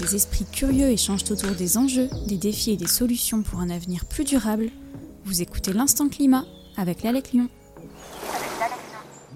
[0.00, 4.06] Des esprits curieux échangent autour des enjeux, des défis et des solutions pour un avenir
[4.06, 4.70] plus durable.
[5.24, 6.46] Vous écoutez l'Instant Climat
[6.78, 7.50] avec l'Alec Lyon.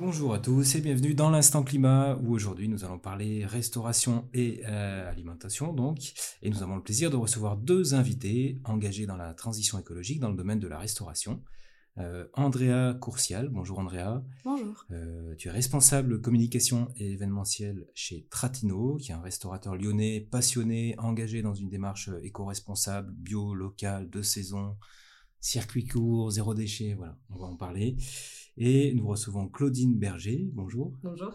[0.00, 4.62] Bonjour à tous et bienvenue dans l'Instant Climat où aujourd'hui nous allons parler restauration et
[4.66, 5.98] euh, alimentation donc
[6.40, 10.30] et nous avons le plaisir de recevoir deux invités engagés dans la transition écologique dans
[10.30, 11.42] le domaine de la restauration.
[11.98, 14.24] Euh, Andrea Courcial, bonjour Andrea.
[14.44, 14.84] Bonjour.
[14.90, 20.96] Euh, tu es responsable communication et événementiel chez Tratino, qui est un restaurateur lyonnais passionné,
[20.98, 24.76] engagé dans une démarche éco-responsable, bio, local, de saison,
[25.40, 27.96] circuit court, zéro déchet, voilà, on va en parler.
[28.56, 30.98] Et nous recevons Claudine Berger, bonjour.
[31.04, 31.32] Bonjour.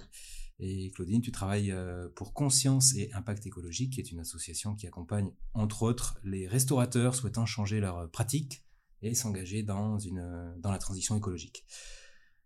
[0.60, 4.88] Et Claudine, tu travailles euh, pour Conscience et Impact écologique, qui est une association qui
[4.88, 8.66] accompagne, entre autres, les restaurateurs souhaitant changer leurs pratiques
[9.02, 11.66] et s'engager dans, une, dans la transition écologique.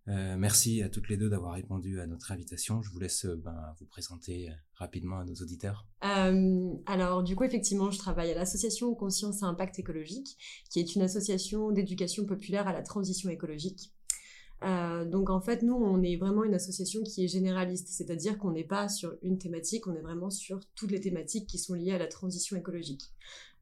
[0.10, 2.82] Euh, merci à toutes les deux d'avoir répondu à notre invitation.
[2.82, 5.88] Je vous laisse euh, ben, vous présenter euh, rapidement à nos auditeurs.
[6.04, 10.38] Euh, alors, du coup, effectivement, je travaille à l'association Conscience et Impact écologique,
[10.70, 13.94] qui est une association d'éducation populaire à la transition écologique.
[14.64, 18.52] Euh, donc, en fait, nous, on est vraiment une association qui est généraliste, c'est-à-dire qu'on
[18.52, 21.92] n'est pas sur une thématique, on est vraiment sur toutes les thématiques qui sont liées
[21.92, 23.12] à la transition écologique.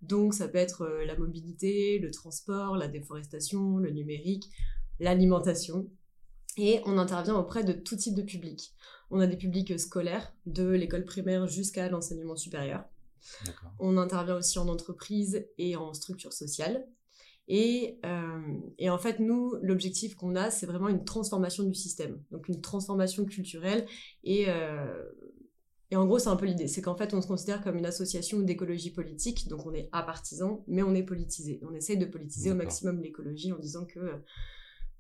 [0.02, 4.50] Donc, ça peut être euh, la mobilité, le transport, la déforestation, le numérique,
[5.00, 5.88] l'alimentation.
[6.58, 8.74] Et on intervient auprès de tout type de public.
[9.10, 12.84] On a des publics scolaires, de l'école primaire jusqu'à l'enseignement supérieur.
[13.80, 16.86] On intervient aussi en entreprise et en structure sociale.
[17.48, 22.22] Et, euh, et en fait, nous, l'objectif qu'on a, c'est vraiment une transformation du système.
[22.32, 23.86] Donc une transformation culturelle
[24.24, 25.04] et euh,
[25.94, 26.70] et en gros, c'est un peu l'idée.
[26.70, 29.50] C'est qu'en fait, on se considère comme une association d'écologie politique.
[29.50, 31.60] Donc, on est à partisan, mais on est politisé.
[31.70, 34.00] On essaye de politiser au maximum l'écologie en disant que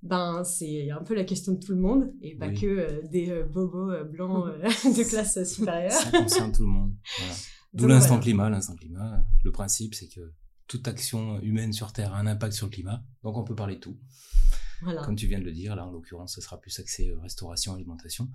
[0.03, 3.29] ben, c'est un peu la question de tout le monde et pas que euh, des
[3.29, 5.91] euh, bobos euh, blancs de classe supérieure.
[5.91, 6.93] Ça concerne tout le monde.
[7.73, 8.49] D'où l'instant climat.
[8.49, 10.33] L'instant climat, le principe, c'est que
[10.71, 13.03] toute action humaine sur Terre a un impact sur le climat.
[13.23, 13.97] Donc, on peut parler de tout.
[14.81, 15.03] Voilà.
[15.03, 18.29] Comme tu viens de le dire, là, en l'occurrence, ce sera plus axé restauration, alimentation.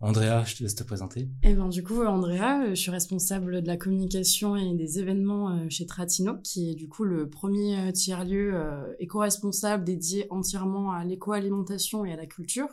[0.00, 1.28] Andrea, je te laisse te présenter.
[1.42, 5.50] Eh ben, du coup, Andrea, euh, je suis responsable de la communication et des événements
[5.50, 8.54] euh, chez Tratino, qui est du coup le premier euh, tiers-lieu
[8.98, 12.68] éco-responsable dédié entièrement à l'éco-alimentation et à la culture.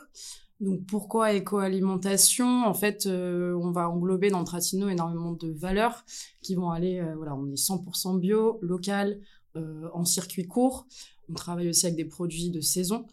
[0.60, 2.64] Donc pourquoi éco-alimentation?
[2.64, 6.04] En fait, on va englober dans Tratino énormément de valeurs
[6.40, 9.20] qui vont aller, voilà, on est 100% bio, local,
[9.54, 10.86] en circuit court.
[11.28, 13.06] On travaille aussi avec des produits de saison.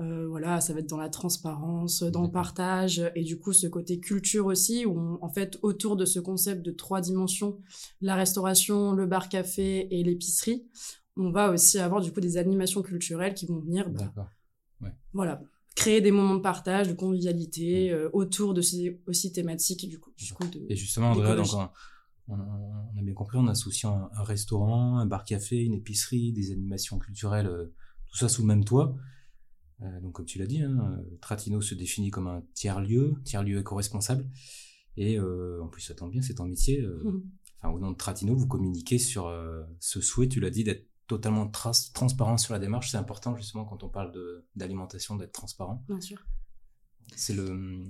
[0.00, 3.66] Euh, voilà, ça va être dans la transparence, dans le partage, et du coup ce
[3.66, 7.58] côté culture aussi, où en fait autour de ce concept de trois dimensions,
[8.00, 10.68] la restauration, le bar-café et l'épicerie,
[11.16, 14.30] on va aussi avoir du coup des animations culturelles qui vont venir, bah,
[15.12, 15.42] voilà,
[15.78, 20.12] créer des moments de partage, de convivialité euh, autour de ces aussi thématiques du coup.
[20.68, 21.46] et justement, Andrea, donc
[22.26, 26.98] on, a bien compris, on associe un, un restaurant, un bar-café, une épicerie, des animations
[26.98, 27.72] culturelles, euh,
[28.08, 28.96] tout ça sous le même toit.
[29.80, 34.28] Euh, donc comme tu l'as dit, hein, Tratino se définit comme un tiers-lieu, tiers-lieu éco-responsable.
[34.96, 36.82] Et en plus, ça tombe bien, c'est ton métier.
[36.82, 37.22] Mhm.
[37.60, 39.32] Enfin, au nom de Tratino, vous communiquez sur
[39.78, 42.90] ce souhait, tu l'as dit, d'être totalement transparent sur la démarche.
[42.90, 44.12] C'est important justement quand on parle
[44.54, 45.82] d'alimentation, d'être transparent.
[45.88, 46.24] Bien sûr.
[47.16, 47.88] C'est le.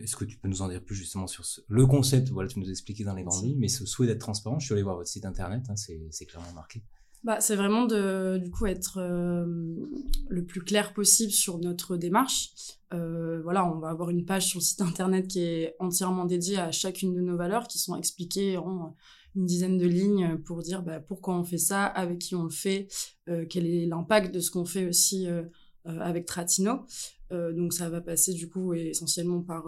[0.00, 1.60] Est-ce que tu peux nous en dire plus justement sur ce...
[1.66, 2.30] le concept?
[2.30, 4.60] Voilà, tu nous as expliqué dans les grandes lignes, mais ce souhait d'être transparent.
[4.60, 6.82] Je suis allé voir votre site internet, hein, c'est clairement marqué.
[7.22, 9.44] Bah, c'est vraiment de du coup être euh,
[10.28, 12.52] le plus clair possible sur notre démarche.
[12.94, 16.58] Euh, voilà, on va avoir une page sur le site internet qui est entièrement dédiée
[16.58, 18.96] à chacune de nos valeurs, qui sont expliquées en
[19.36, 22.50] une dizaine de lignes pour dire bah, pourquoi on fait ça, avec qui on le
[22.50, 22.88] fait,
[23.28, 25.42] euh, quel est l'impact de ce qu'on fait aussi euh,
[25.86, 26.84] euh, avec Tratino.
[27.30, 29.64] donc ça va passer du coup essentiellement par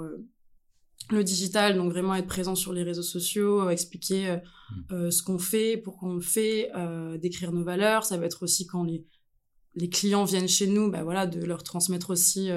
[1.11, 4.95] le digital, donc vraiment être présent sur les réseaux sociaux, expliquer euh, mm.
[4.95, 6.71] euh, ce qu'on fait, pourquoi on le fait,
[7.21, 8.05] décrire nos valeurs.
[8.05, 9.05] Ça va être aussi quand les,
[9.75, 12.51] les clients viennent chez nous, bah voilà, de leur transmettre aussi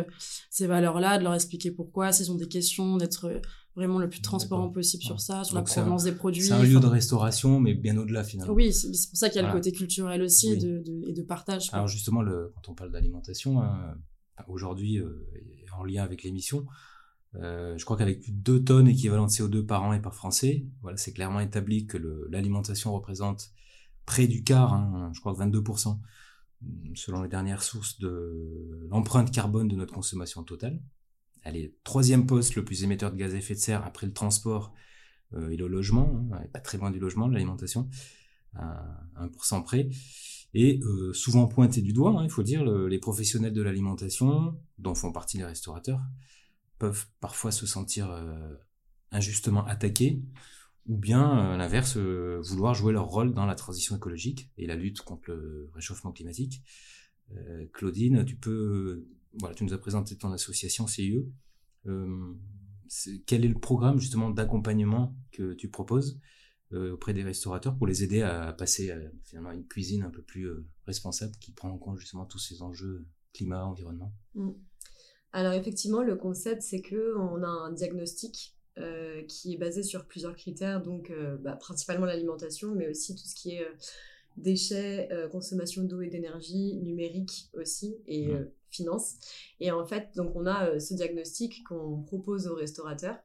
[0.49, 3.41] ces valeurs-là, de leur expliquer pourquoi, s'ils ont des questions, d'être
[3.75, 6.43] vraiment le plus transparent possible sur ça, sur la provenance des produits.
[6.43, 8.53] C'est un lieu de restauration, mais bien au-delà finalement.
[8.53, 11.13] Oui, c'est pour ça qu'il y a le côté culturel aussi et, de, de, et
[11.13, 11.69] de partage.
[11.73, 13.97] Alors justement, le, quand on parle d'alimentation, hein,
[14.47, 15.01] aujourd'hui,
[15.77, 16.65] en lien avec l'émission,
[17.41, 20.15] euh, je crois qu'avec plus de 2 tonnes équivalent de CO2 par an et par
[20.15, 21.97] français, voilà, c'est clairement établi que
[22.29, 23.51] l'alimentation représente
[24.05, 25.99] près du quart, hein, je crois que 22%,
[26.93, 30.81] selon les dernières sources de l'empreinte carbone de notre consommation totale.
[31.45, 34.13] Elle est troisième poste le plus émetteur de gaz à effet de serre après le
[34.13, 34.73] transport
[35.33, 37.87] euh, et le logement, hein, pas très loin du logement, de l'alimentation,
[38.55, 38.83] à
[39.21, 39.87] 1% près.
[40.55, 44.95] Et euh, souvent pointé du doigt, hein, il faut dire, les professionnels de l'alimentation, dont
[44.95, 46.01] font partie les restaurateurs,
[46.79, 48.55] peuvent parfois se sentir euh,
[49.11, 50.21] injustement attaqués
[50.87, 55.01] ou bien, à l'inverse, vouloir jouer leur rôle dans la transition écologique et la lutte
[55.01, 56.61] contre le réchauffement climatique.
[57.73, 59.07] Claudine, tu peux,
[59.39, 61.25] voilà, tu nous as présenté ton association CIE.
[61.83, 66.19] quel est le programme justement d'accompagnement que tu proposes
[66.73, 70.49] auprès des restaurateurs pour les aider à passer à, finalement une cuisine un peu plus
[70.85, 74.13] responsable qui prend en compte justement tous ces enjeux climat, environnement?
[74.33, 74.51] Mmh.
[75.31, 80.05] Alors effectivement, le concept, c'est que on a un diagnostic euh, qui est basé sur
[80.05, 83.71] plusieurs critères, donc euh, bah, principalement l'alimentation, mais aussi tout ce qui est euh,
[84.37, 88.29] déchets, consommation d'eau et d'énergie, numérique aussi, et
[88.75, 89.15] finance.
[89.59, 93.17] Et en fait, donc on a ce diagnostic qu'on propose aux restaurateurs.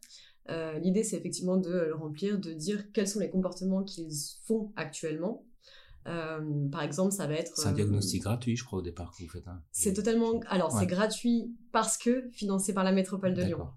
[0.82, 4.12] L'idée, c'est effectivement de le remplir, de dire quels sont les comportements qu'ils
[4.44, 5.44] font actuellement
[6.08, 7.52] euh, par exemple, ça va être.
[7.56, 9.47] C'est un diagnostic gratuit, je crois, au départ que vous faites.
[9.47, 9.62] Hein.
[9.70, 10.41] C'est totalement.
[10.49, 13.69] Alors, c'est gratuit parce que financé par la métropole de Lyon.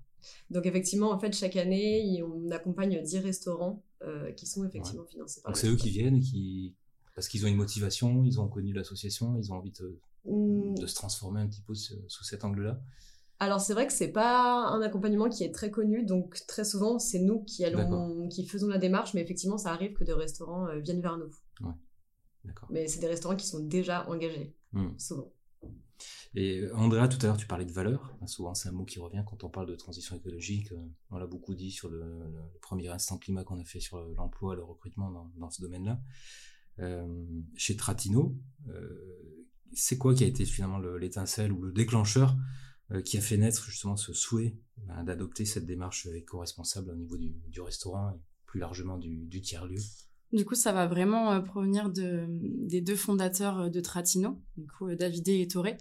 [0.49, 5.41] Donc, effectivement, en fait, chaque année, on accompagne 10 restaurants euh, qui sont effectivement financés
[5.41, 6.75] par Donc, c'est eux qui viennent qui.
[7.15, 10.75] Parce qu'ils ont une motivation, ils ont connu l'association, ils ont envie de, mmh.
[10.75, 12.79] de se transformer un petit peu sous cet angle-là.
[13.39, 16.99] Alors c'est vrai que c'est pas un accompagnement qui est très connu, donc très souvent
[16.99, 20.67] c'est nous qui allons, qui faisons la démarche, mais effectivement ça arrive que des restaurants
[20.67, 21.31] euh, viennent vers nous.
[21.61, 21.73] Ouais.
[22.69, 24.97] Mais c'est des restaurants qui sont déjà engagés, hmm.
[24.97, 25.31] souvent.
[26.35, 28.15] Et euh, Andrea, tout à l'heure, tu parlais de valeur.
[28.25, 30.71] Souvent, c'est un mot qui revient quand on parle de transition écologique.
[30.71, 30.77] Euh,
[31.11, 32.03] on l'a beaucoup dit sur le,
[32.61, 35.99] premier instant climat qu'on a fait sur l'emploi, le recrutement dans, dans ce domaine-là.
[36.79, 37.23] Euh,
[37.55, 38.35] chez Tratino,
[39.75, 42.35] c'est quoi qui a été finalement l'étincelle ou le déclencheur
[43.05, 47.33] qui a fait naître justement ce souhait ben, d'adopter cette démarche éco-responsable au niveau du,
[47.47, 49.79] du, restaurant et plus largement du, du tiers-lieu?
[50.33, 54.67] Du coup, ça va vraiment euh, provenir de, des deux fondateurs euh, de Tratino, du
[54.67, 55.77] coup, euh, Davide et Torre,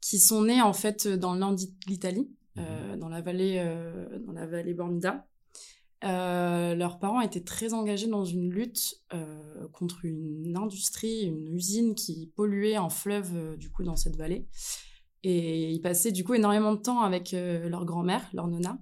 [0.00, 2.98] qui sont nés en fait dans le nord de l'Italie, mhm.
[2.98, 3.64] dans la vallée,
[4.24, 5.26] dans la vallée Bormida.
[6.06, 9.02] Leurs parents étaient très engagés dans une lutte
[9.72, 14.46] contre une industrie, une usine qui polluait un fleuve du coup dans cette vallée.
[15.22, 18.78] Et ils passaient du coup énormément de temps avec leur grand-mère, leur nonna,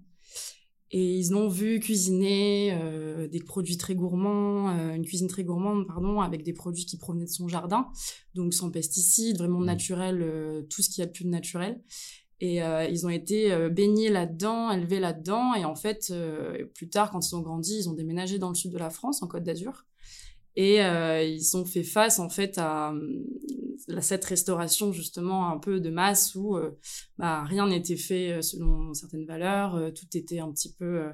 [0.97, 5.89] et ils l'ont vu cuisiner euh, des produits très gourmands, euh, une cuisine très gourmande,
[5.89, 7.89] pardon, avec des produits qui provenaient de son jardin,
[8.37, 9.65] donc sans pesticides, vraiment mmh.
[9.65, 11.83] naturel, euh, tout ce qu'il y a de plus naturel.
[12.41, 15.55] Et ils ont été baignés là-dedans, élevés là-dedans.
[15.55, 16.13] Et en fait,
[16.75, 19.23] plus tard, quand ils ont grandi, ils ont déménagé dans le sud de la France,
[19.23, 19.87] en Côte d'Azur.
[20.57, 22.93] Et ils ont fait face en fait à
[24.01, 26.71] cette restauration justement un peu de masse où euh,
[27.19, 31.05] bah, rien n'était fait euh, selon certaines valeurs, euh, tout était un petit peu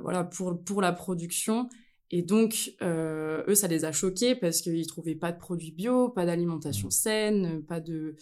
[0.00, 1.68] voilà pour pour la production.
[2.12, 6.24] Et donc, eux, ça les a choqués parce qu'ils trouvaient pas de produits bio, pas
[6.24, 6.92] d'alimentation mmh.
[6.92, 8.14] saine, pas de...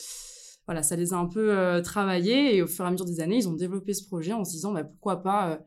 [0.66, 3.36] Voilà, ça les a un peu travaillés et au fur et à mesure des années,
[3.36, 5.60] ils ont développé ce projet en se disant, bah, pourquoi pas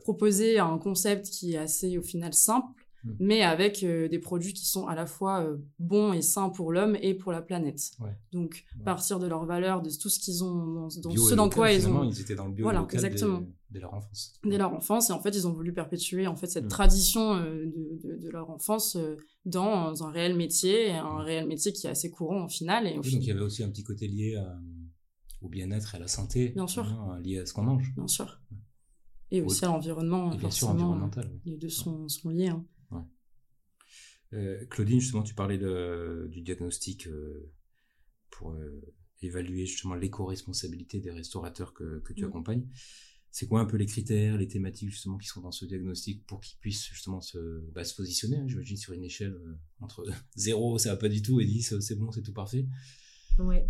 [0.00, 3.12] proposer un concept qui est assez, au final, simple, Mm.
[3.20, 6.72] mais avec euh, des produits qui sont à la fois euh, bons et sains pour
[6.72, 7.92] l'homme et pour la planète.
[8.32, 11.86] Donc, partir de leurs valeurs, de tout ce qu'ils ont, dans, ce dans quoi ils
[11.86, 12.04] ont.
[12.04, 13.42] Ils étaient dans le bio voilà, local exactement.
[13.70, 14.34] Dès, leur enfance.
[14.44, 16.68] Dès leur enfance, et en fait, ils ont voulu perpétuer en fait cette mm.
[16.68, 18.96] tradition euh, de, de, leur enfance
[19.44, 21.24] dans un réel métier, un mm.
[21.24, 22.86] réel métier qui est assez courant au final.
[22.86, 24.42] Et Donc, il y avait aussi un petit côté lié
[25.42, 26.50] au bien-être et à la santé.
[26.50, 26.86] Bien sûr.
[26.86, 27.92] Hein, lié à ce qu'on mange.
[27.94, 28.40] Bien sûr.
[29.30, 30.34] Et aussi à l'environnement.
[30.34, 31.30] Bien sûr, environnemental.
[31.44, 32.48] Les deux sont, sont liés.
[32.48, 32.64] Hein.
[34.32, 37.52] Euh, Claudine, justement, tu parlais du diagnostic euh,
[38.30, 38.82] pour euh,
[39.22, 42.28] évaluer justement l'éco-responsabilité des restaurateurs que, tu mm.
[42.28, 42.66] accompagnes.
[43.30, 46.40] C'est quoi un peu les critères, les thématiques justement qui sont dans ce diagnostic pour
[46.40, 49.36] qu'ils puissent justement se, bah, se positionner, hein, j'imagine, sur une échelle
[49.80, 50.04] entre
[50.36, 52.66] 0, ça va pas du tout, et 10, c'est bon, c'est tout parfait
[53.38, 53.66] Ouais.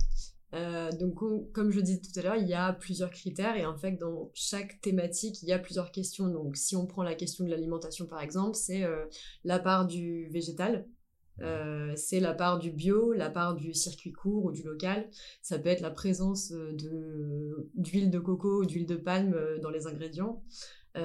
[0.54, 1.18] Euh, donc,
[1.52, 4.30] comme je disais tout à l'heure, il y a plusieurs critères et en fait, dans
[4.34, 6.28] chaque thématique, il y a plusieurs questions.
[6.28, 9.04] Donc, si on prend la question de l'alimentation, par exemple, c'est euh,
[9.42, 10.87] la part du végétal,
[11.40, 15.08] euh, c'est la part du bio, la part du circuit court ou du local.
[15.42, 16.52] Ça peut être la présence
[17.75, 20.44] d'huile de coco ou d'huile de palme dans les ingrédients.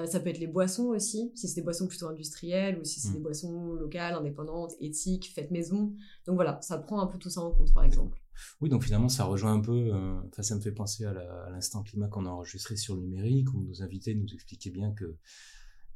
[0.05, 3.09] Ça peut être les boissons aussi, si c'est des boissons plutôt industrielles ou si c'est
[3.09, 3.13] mmh.
[3.13, 5.93] des boissons locales, indépendantes, éthiques, faites maison.
[6.27, 8.19] Donc voilà, ça prend un peu tout ça en compte, par exemple.
[8.61, 11.83] Oui, donc finalement, ça rejoint un peu, euh, enfin, ça me fait penser à l'instant
[11.83, 15.15] climat qu'on a enregistré sur le numérique, où nos invités nous expliquaient bien que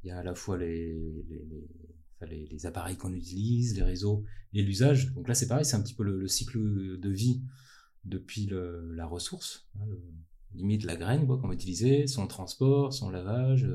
[0.04, 4.62] il y a à la fois les, les, les, appareils qu'on utilise, les réseaux et
[4.62, 5.14] l'usage.
[5.14, 7.42] Donc là, c'est pareil, c'est un petit peu le, cycle de vie
[8.04, 9.86] depuis la ressource, hein,
[10.56, 13.68] limite la graine qu'on va utiliser, son transport, son lavage.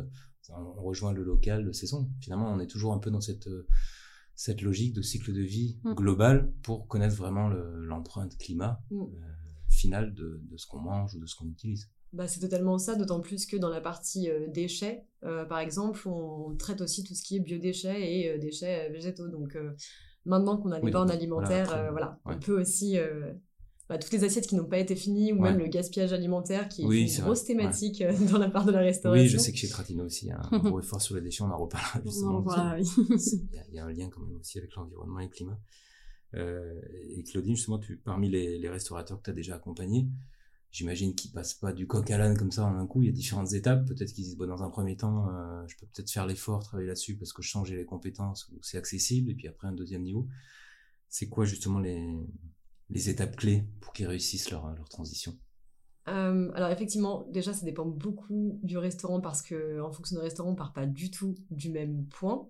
[0.51, 2.11] On rejoint le local de saison.
[2.21, 3.49] Finalement, on est toujours un peu dans cette
[4.39, 5.95] cette logique de cycle de vie mm.
[5.95, 9.03] global pour connaître vraiment l'empreinte climat mm.
[9.03, 9.07] euh,
[9.69, 11.91] finale de, de, ce qu'on mange ou de ce qu'on utilise.
[12.13, 16.09] bah, c'est totalement ça, d'autant plus que dans la partie euh, déchets, euh, par exemple,
[16.09, 19.27] on traite aussi tout ce qui est biodéchets et euh, déchets végétaux.
[19.27, 19.59] Donc
[20.25, 22.97] maintenant qu'on a les bornes alimentaires, voilà, on peut aussi
[23.89, 26.83] bah, toutes les assiettes qui n'ont pas été finies ou même le gaspillage alimentaire qui
[26.83, 29.23] est une grosse thématique dans la part de la restauration.
[29.23, 31.23] Oui, je sais que chez Tratino aussi, il y a un gros effort sur les
[31.23, 32.45] déchets, on en reparlera justement.
[32.77, 35.59] il, y a, un lien quand même aussi avec l'environnement et le climat.
[36.35, 40.09] et Claudine, justement, tu, parmi les, les restaurateurs que tu as déjà accompagnés,
[40.71, 43.03] J'imagine qu'ils passent pas du coq à l'âne comme ça en un coup.
[43.03, 43.87] Il y a différentes étapes.
[43.87, 46.89] Peut-être qu'ils disent, bon, dans un premier temps, euh, je peux peut-être faire l'effort, travailler
[46.89, 49.31] là-dessus parce que je change les compétences ou c'est accessible.
[49.31, 50.29] Et puis après, un deuxième niveau.
[51.09, 52.07] C'est quoi justement les,
[52.91, 55.37] les étapes clés pour qu'ils réussissent leur, leur transition
[56.09, 60.53] euh, alors effectivement, déjà ça dépend beaucoup du restaurant parce que en fonction du restaurant,
[60.53, 62.49] on part pas du tout du même point.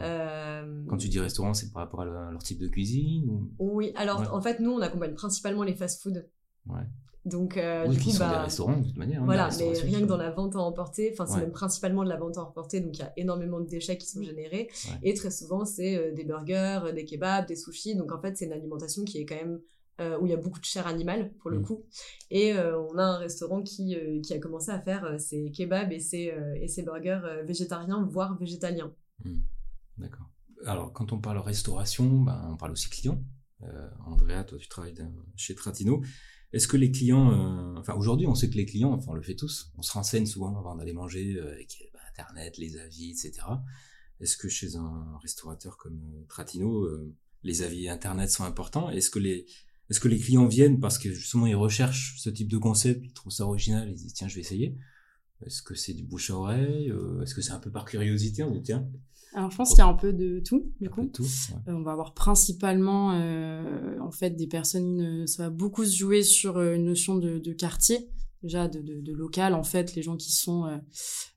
[0.00, 0.84] Euh...
[0.88, 3.50] Quand tu dis restaurant, c'est par rapport à leur, type de cuisine ou...
[3.58, 6.28] Oui, alors en fait nous on accompagne principalement les fast-food.
[6.66, 6.86] Ouais.
[7.24, 9.22] Donc, euh, oui, du coup, sont bah, des restaurants de toute manière.
[9.22, 12.08] Hein, voilà, mais rien que dans la vente à emporter, enfin, c'est même principalement de
[12.10, 14.68] la vente à emporter, donc il y a énormément de déchets qui sont générés.
[15.02, 17.96] Et très souvent, c'est euh, des burgers, euh, des kebabs, des sushis.
[17.96, 19.60] Donc, en fait, c'est une alimentation qui est quand même
[20.00, 21.64] euh, où il y a beaucoup de chair animale pour le mm.
[21.64, 21.84] coup.
[22.30, 26.34] Et on a un restaurant qui, qui a commencé à faire ses kebabs et ses,
[26.60, 28.92] et ses burgers végétariens, voire végétaliens.
[29.24, 29.38] Mm.
[29.96, 30.26] D'accord.
[30.66, 33.22] Alors, quand on parle restauration, ben, on parle aussi client.
[34.04, 34.94] Andrea, toi, tu travailles
[35.36, 36.02] chez Tratino.
[36.54, 39.22] Est-ce que les clients, euh, enfin aujourd'hui on sait que les clients, enfin on le
[39.22, 43.10] fait tous, on se renseigne souvent avant d'aller manger euh, avec bah, Internet, les avis,
[43.10, 43.32] etc.
[44.20, 46.88] Est-ce que chez un restaurateur comme euh, Tratino,
[47.42, 48.88] les avis Internet sont importants?
[48.88, 49.46] Est-ce que les
[49.90, 53.12] est-ce que les clients viennent parce que justement ils recherchent ce type de concept, ils
[53.12, 54.78] trouvent ça original, ils disent tiens je vais essayer?
[55.44, 58.52] Est-ce que c'est du bouche à oreille Est-ce que c'est un peu par curiosité On
[58.52, 58.88] dit tiens
[59.34, 61.10] alors je pense qu'il y a un peu de tout du coup.
[61.12, 61.26] Tout,
[61.68, 66.22] euh, on va avoir principalement euh, en fait des personnes, ça va beaucoup se jouer
[66.22, 68.08] sur euh, une notion de, de quartier
[68.42, 70.66] déjà de, de, de, local en fait les gens qui sont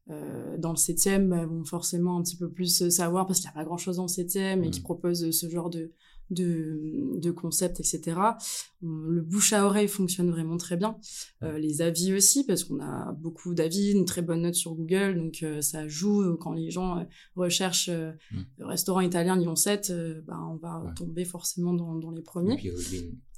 [0.10, 3.56] euh, dans le 7e bah, vont forcément un petit peu plus savoir parce qu'il n'y
[3.56, 4.84] a pas grand chose dans le 7e et qui mmh.
[4.84, 5.94] proposent ce genre de
[6.30, 8.20] de, de concepts, etc.
[8.82, 10.98] Le bouche à oreille fonctionne vraiment très bien.
[11.44, 15.16] Euh, les avis aussi, parce qu'on a beaucoup d'avis, une très bonne note sur Google,
[15.18, 17.04] donc euh, ça joue quand les gens euh,
[17.36, 18.64] recherchent le mm.
[18.66, 19.94] restaurant italien Lyon 7,
[20.26, 22.60] bah, on va tomber forcément dans, dans les premiers.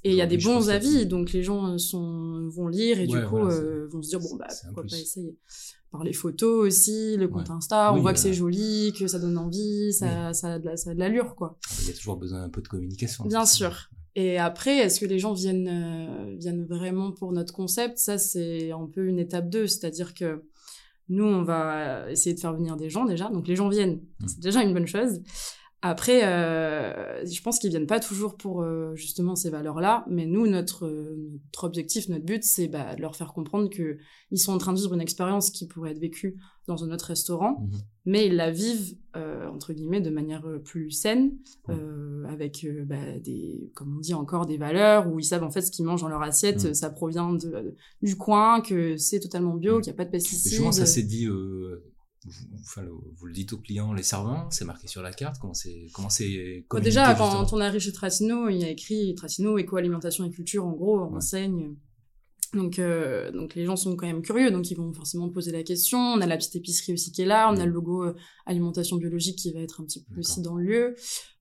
[0.02, 3.22] Et il y a des bons avis, donc les gens sont, vont lire et du
[3.26, 5.36] coup vont se dire bon bah pourquoi pas essayer
[5.90, 9.36] par les photos aussi, le compte Insta, on voit que c'est joli, que ça donne
[9.36, 11.58] envie, ça, ça, a de l'allure, quoi.
[11.80, 13.24] Il y a toujours besoin d'un peu de communication.
[13.24, 13.90] Bien sûr.
[14.14, 17.98] Et après, est-ce que les gens viennent, euh, viennent vraiment pour notre concept?
[17.98, 20.44] Ça, c'est un peu une étape 2, c'est-à-dire que
[21.08, 24.28] nous, on va essayer de faire venir des gens déjà, donc les gens viennent, mmh.
[24.28, 25.20] c'est déjà une bonne chose.
[25.82, 30.46] Après, euh, je pense qu'ils viennent pas toujours pour euh, justement ces valeurs-là, mais nous,
[30.46, 33.96] notre, notre objectif, notre but, c'est bah, de leur faire comprendre que
[34.30, 37.06] ils sont en train de vivre une expérience qui pourrait être vécue dans un autre
[37.06, 37.80] restaurant, mhm.
[38.04, 41.32] mais ils la vivent euh, entre guillemets de manière euh, plus saine,
[41.68, 45.62] euh, avec bah, des, comme on dit encore, des valeurs où ils savent en fait
[45.62, 49.80] ce qu'ils mangent dans leur assiette, ça provient de, du coin, que c'est totalement bio,
[49.80, 50.58] qu'il n'y a pas de pesticides.
[50.58, 51.26] Comment ça s'est dit
[52.24, 52.82] vous, enfin,
[53.16, 56.10] vous, le dites aux clients, les servants, c'est marqué sur la carte, comment c'est, comment
[56.10, 60.30] c'est bah, Déjà, quand on arrive chez Tratino, il y a écrit Tratino, éco-alimentation et
[60.30, 61.74] culture, en gros, on enseigne.
[62.52, 65.62] Donc, euh, donc les gens sont quand même curieux, donc ils vont forcément poser la
[65.62, 65.98] question.
[65.98, 68.96] On a la petite épicerie aussi qui est là, on a le logo euh, alimentation
[68.96, 70.94] biologique qui va être un petit peu aussi dans le lieu.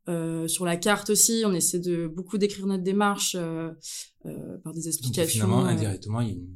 [0.07, 5.45] Euh, sur la carte aussi, on essaie de beaucoup décrire notre démarche par des explications.
[5.45, 6.47] Donc, finalement, indirectement, il y a une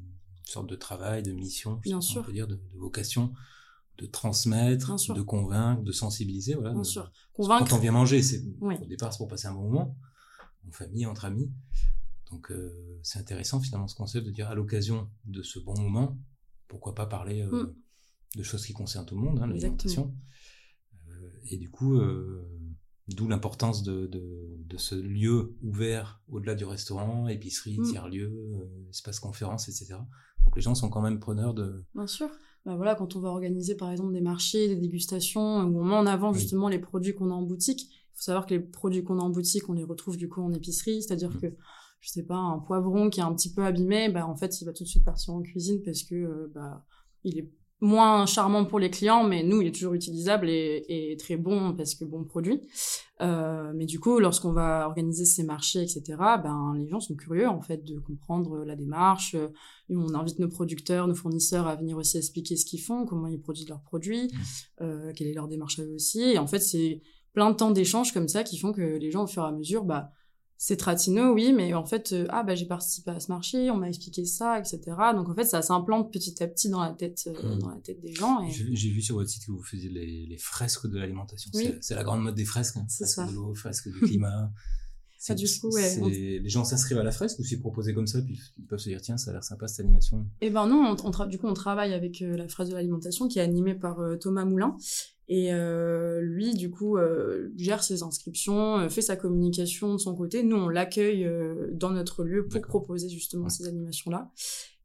[0.44, 2.22] sorte de travail, de mission, Bien sûr.
[2.22, 3.34] on peut dire, de, de vocation
[3.98, 6.56] de transmettre, de convaincre, de sensibiliser.
[6.56, 7.12] Voilà, Bien sûr.
[7.34, 7.70] Convaincre.
[7.70, 9.98] Quand on vient manger, c'est au départ c'est pour passer un bon moment,
[10.68, 11.52] en famille, entre amis.
[12.32, 16.18] Donc euh, c'est intéressant finalement ce concept de dire à l'occasion de ce bon moment,
[16.68, 17.76] pourquoi pas parler euh, mm.
[18.38, 20.16] de choses qui concernent tout le monde, hein, l'alimentation.
[21.10, 22.00] Euh, et du coup,
[23.08, 27.84] d'où l'importance de, de, ce lieu ouvert au-delà du restaurant, épicerie, mm.
[27.84, 29.96] tiers-lieu, espace conférence, etc.
[30.44, 31.86] Donc les gens sont quand même preneurs de...
[31.94, 32.30] Bien sûr.
[32.66, 35.96] Bah voilà, quand on va organiser par exemple des marchés, des dégustations, où on met
[35.96, 39.04] en avant justement les produits qu'on a en boutique, il faut savoir que les produits
[39.04, 41.40] qu'on a en boutique, on les retrouve du coup en épicerie, c'est-à-dire mm.
[41.40, 41.48] que
[42.00, 44.66] je sais pas, un poivron qui est un petit peu abîmé, bah en fait, il
[44.66, 46.86] va tout de suite partir en cuisine parce que euh, bah
[47.24, 47.50] il est
[47.84, 51.74] moins charmant pour les clients, mais nous, il est toujours utilisable et, et très bon
[51.76, 52.62] parce que bon produit.
[53.22, 56.04] Euh, mais du coup, lorsqu'on va organiser ces marchés, etc.,
[56.42, 59.36] ben les gens sont curieux en fait de comprendre la démarche.
[59.90, 63.40] On invite nos producteurs, nos fournisseurs à venir aussi expliquer ce qu'ils font, comment ils
[63.40, 64.38] produisent leurs produits, mmh.
[64.82, 66.22] euh, quelle est leur démarche à eux aussi.
[66.22, 67.02] Et en fait, c'est
[67.34, 69.52] plein de temps d'échanges comme ça qui font que les gens, au fur et à
[69.52, 70.10] mesure, bah
[70.66, 73.76] c'est Tratino, oui, mais en fait, euh, ah bah j'ai participé à ce marché, on
[73.76, 74.80] m'a expliqué ça, etc.
[75.14, 77.60] Donc en fait, ça s'implante petit à petit dans la tête, euh, mmh.
[77.60, 78.42] dans la tête des gens.
[78.44, 78.50] Et...
[78.50, 81.52] J'ai vu sur votre site que vous faisiez les, les fresques de l'alimentation.
[81.82, 82.78] C'est la grande mode des fresques.
[82.78, 82.86] Hein.
[82.88, 83.28] C'est ça.
[83.28, 84.54] de l'eau, fresques du climat.
[85.20, 88.22] Ça, du coup, ouais, Les gens s'inscrivent à la fresque ou s'ils proposé comme ça,
[88.22, 90.26] puis ils peuvent se dire tiens, ça a l'air sympa cette animation.
[90.42, 93.40] Eh ben non, on, du coup on travaille avec euh, la fresque de l'alimentation qui
[93.40, 94.76] est animée par Thomas Moulin
[95.30, 100.16] et euh, lui, du coup, euh, gère ses inscriptions, euh, fait sa communication de son
[100.16, 100.44] côté.
[100.44, 101.30] Nous, on l'accueille
[101.72, 104.32] dans notre lieu pour proposer justement ces animations-là.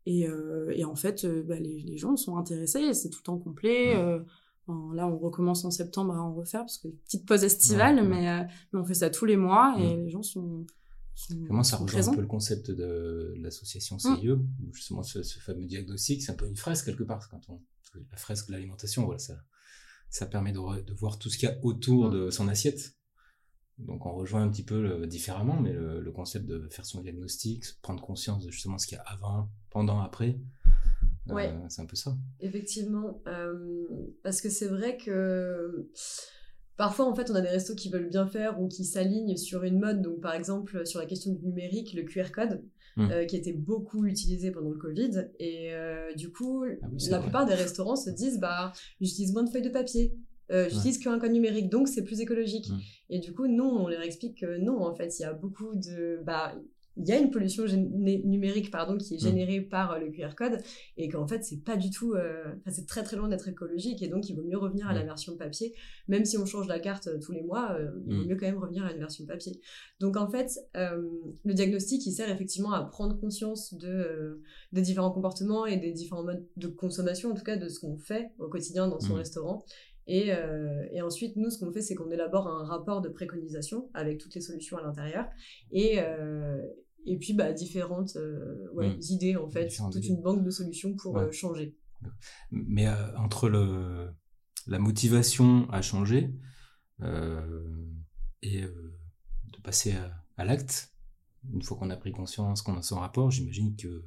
[0.07, 0.27] Et,
[0.71, 3.95] et, en fait, bah, les, les, gens sont intéressés, c'est tout le temps complet.
[3.95, 8.81] là, on recommence en septembre à en refaire parce que petite pause estivale, mais, mais,
[8.81, 10.65] on fait ça tous les mois et les gens sont.
[11.47, 15.67] Comment ça rejoint un peu le concept de l'association CIE, où justement ce, ce fameux
[15.67, 17.29] diagnostic, c'est un peu une fresque quelque part.
[17.29, 17.61] Quand on,
[18.11, 19.35] la fresque de l'alimentation, voilà, ça,
[20.11, 22.13] ça permet de, de voir tout ce qu'il y a autour mm.
[22.13, 22.95] de son assiette.
[23.79, 28.03] Donc on rejoint un petit peu différemment, mais le, concept de faire son diagnostic, prendre
[28.03, 30.37] conscience de justement ce qu'il y a avant, pendant, après,
[31.31, 32.17] euh, c'est un peu ça.
[32.41, 33.87] Effectivement, euh,
[34.23, 35.91] parce que c'est vrai que
[36.77, 39.65] parfois en fait on a des restos qui veulent bien faire ou qui s'alignent sur
[39.65, 40.03] une mode.
[40.03, 42.65] Donc par exemple sur la question du numérique, le QR code.
[42.97, 43.11] Mmh.
[43.13, 45.29] Euh, qui était beaucoup utilisé pendant le Covid.
[45.39, 49.51] Et euh, du coup, ah la plupart des restaurants se disent bah, j'utilise moins de
[49.51, 50.15] feuilles de papier.
[50.51, 52.71] Euh, j'utilise qu'un code numérique, donc c'est plus écologique.
[52.71, 52.79] Mmh.
[53.11, 55.75] Et du coup, nous, on leur explique que non, en fait, il y a beaucoup
[55.75, 56.21] de...
[56.25, 56.55] Bah,
[56.99, 59.21] il y a une pollution numérique pardon qui est mm.
[59.21, 60.59] générée par euh, le QR code
[60.97, 64.09] et qu'en fait c'est pas du tout euh, c'est très très loin d'être écologique et
[64.09, 65.07] donc il vaut mieux revenir à la mm.
[65.07, 65.75] version papier
[66.09, 68.29] même si on change la carte euh, tous les mois il vaut mm.
[68.29, 69.61] mieux quand même revenir à une version papier
[70.01, 74.41] donc en fait le diagnostic il sert effectivement à prendre conscience de
[74.73, 77.97] des différents comportements et des différents modes de consommation en tout cas de ce qu'on
[77.97, 79.65] fait au quotidien dans son restaurant
[80.11, 80.33] et,
[80.93, 84.35] et, ensuite, nous, ce qu'on fait, c'est qu'on élabore un rapport de préconisation avec toutes
[84.35, 85.27] les solutions à l'intérieur.
[85.71, 85.99] Et,
[87.07, 89.01] et puis bah, différentes euh, ouais, mmh.
[89.11, 91.77] idées en fait, toute une banque de solutions pour euh, changer.
[92.51, 94.11] Mais euh, entre le,
[94.67, 96.33] la motivation à changer
[98.43, 99.95] et de passer
[100.37, 100.93] à, l'acte,
[101.53, 104.05] une fois qu'on a pris conscience, qu'on a son rapport, j'imagine que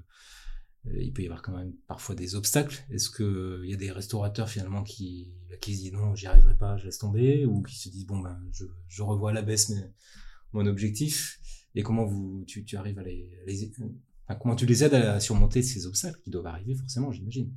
[0.93, 2.83] il peut y avoir quand même parfois des obstacles.
[2.89, 6.77] Est-ce qu'il y a des restaurateurs finalement qui, qui se disent non, j'y arriverai pas,
[6.77, 9.69] je laisse tomber, ou qui se disent bon ben je, je revois à la baisse
[9.69, 9.93] mais,
[10.53, 11.39] mon objectif
[11.75, 13.29] et comment vous, tu, tu arrives à les,
[14.39, 17.51] comment tu les aides à surmonter ces obstacles qui doivent arriver forcément, j'imagine.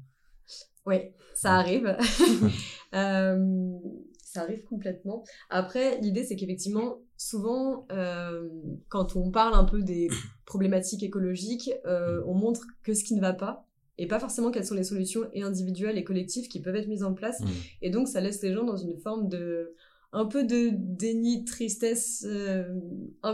[0.87, 0.97] Oui,
[1.35, 1.97] ça arrive.
[2.95, 3.79] euh,
[4.23, 5.25] ça arrive complètement.
[5.49, 8.49] Après, l'idée, c'est qu'effectivement, souvent, euh,
[8.89, 10.09] quand on parle un peu des
[10.45, 14.67] problématiques écologiques, euh, on montre que ce qui ne va pas et pas forcément quelles
[14.67, 17.41] sont les solutions et individuelles et collectives qui peuvent être mises en place.
[17.41, 17.47] Mmh.
[17.83, 19.73] Et donc, ça laisse les gens dans une forme de
[20.15, 22.65] un peu de déni, de tristesse, euh,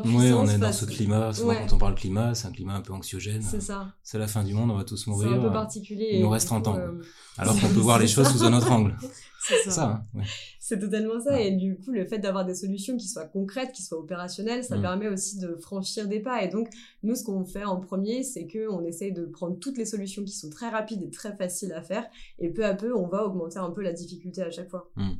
[0.04, 1.32] Oui, on est dans ce climat.
[1.32, 3.42] Souvent, quand on parle climat, c'est un climat un peu anxiogène.
[3.42, 3.94] C'est ça.
[4.02, 5.28] C'est la fin du monde, on va tous mourir.
[5.30, 6.08] C'est un peu particulier.
[6.12, 6.78] Il nous reste 30 ans.
[6.78, 7.00] Euh,
[7.36, 8.96] Alors qu'on peut voir les choses sous un autre angle.
[9.42, 10.04] C'est ça.
[10.14, 10.20] Hein,
[10.58, 11.40] c'est totalement ça.
[11.40, 14.76] Et du coup, le fait d'avoir des solutions qui soient concrètes, qui soient opérationnelles, ça
[14.76, 14.82] mm.
[14.82, 16.44] permet aussi de franchir des pas.
[16.44, 16.68] Et donc,
[17.02, 20.32] nous, ce qu'on fait en premier, c'est qu'on essaye de prendre toutes les solutions qui
[20.32, 22.06] sont très rapides et très faciles à faire.
[22.38, 24.90] Et peu à peu, on va augmenter un peu la difficulté à chaque fois.
[24.96, 25.12] Mm.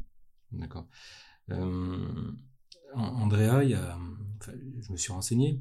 [0.53, 0.87] D'accord.
[1.51, 2.33] Euh,
[2.95, 3.99] Andrea, il y a,
[4.81, 5.61] je me suis renseigné.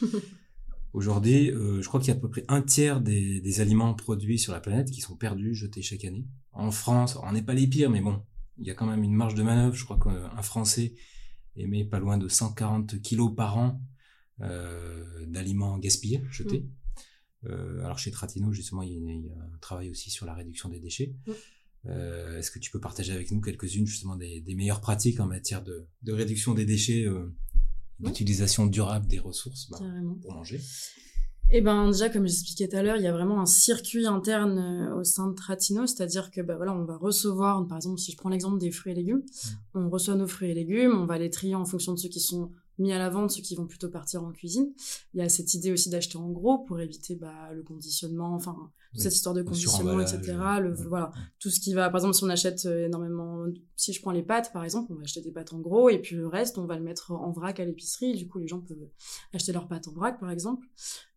[0.92, 3.94] Aujourd'hui, euh, je crois qu'il y a à peu près un tiers des, des, aliments
[3.94, 6.26] produits sur la planète qui sont perdus, jetés chaque année.
[6.52, 8.20] En France, on n'est pas les pires, mais bon,
[8.58, 9.74] il y a quand même une marge de manœuvre.
[9.74, 10.94] Je crois qu'un Français
[11.56, 13.80] émet pas loin de 140 kilos par an
[14.40, 16.60] euh, d'aliments gaspillés, jetés.
[16.60, 17.48] Mmh.
[17.48, 20.26] Euh, alors chez Tratino, justement, il y, a, il y, a, un travail aussi sur
[20.26, 21.14] la réduction des déchets.
[21.26, 21.32] Mmh.
[21.86, 25.26] Euh, Est-ce que tu peux partager avec nous quelques-unes justement des, des, meilleures pratiques en
[25.26, 27.32] matière de, de réduction des déchets, euh,
[27.98, 29.78] d'utilisation durable des ressources bah,
[30.22, 30.60] pour manger?
[31.52, 34.58] Eh ben déjà comme j'expliquais tout à l'heure, il y a vraiment un circuit interne
[34.58, 38.12] euh, au sein de Tratino, c'est-à-dire que bah voilà, on va recevoir par exemple si
[38.12, 39.50] je prends l'exemple des fruits et légumes, mmh.
[39.74, 42.20] on reçoit nos fruits et légumes, on va les trier en fonction de ceux qui
[42.20, 44.72] sont mis à la vente, ceux qui vont plutôt partir en cuisine.
[45.14, 48.56] Il y a cette idée aussi d'acheter en gros pour éviter bah, le conditionnement, enfin
[48.96, 50.36] cette histoire de conditionnement, etc.
[50.60, 53.44] Le, Voilà, tout ce qui va, par exemple, si on achète euh, énormément,
[53.76, 55.98] si je prends les pâtes, par exemple, on va acheter des pâtes en gros et
[55.98, 58.14] puis le reste, on va le mettre en vrac à l'épicerie.
[58.14, 58.88] Du coup, les gens peuvent
[59.32, 60.66] acheter leurs pâtes en vrac, par exemple.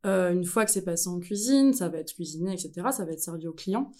[0.05, 2.87] Euh, une fois que c'est passé en cuisine, ça va être cuisiné, etc.
[2.91, 3.91] Ça va être servi aux clients.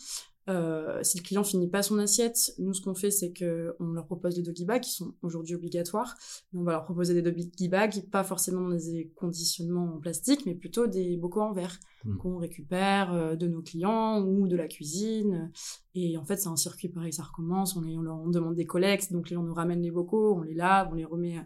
[0.49, 3.93] Euh, si le client finit pas son assiette, nous ce qu'on fait c'est que on
[3.93, 6.15] leur propose des doggy bags qui sont aujourd'hui obligatoires.
[6.51, 10.56] Mais on va leur proposer des doggy bags, pas forcément des conditionnements en plastique, mais
[10.56, 12.17] plutôt des bocaux en verre mmh.
[12.17, 15.51] qu'on récupère euh, de nos clients ou de la cuisine.
[15.95, 17.75] Et en fait, c'est un circuit pareil, ça recommence.
[17.75, 20.41] On, on, leur, on demande des collectes, donc les gens nous ramènent les bocaux, on
[20.41, 21.38] les lave, on les remet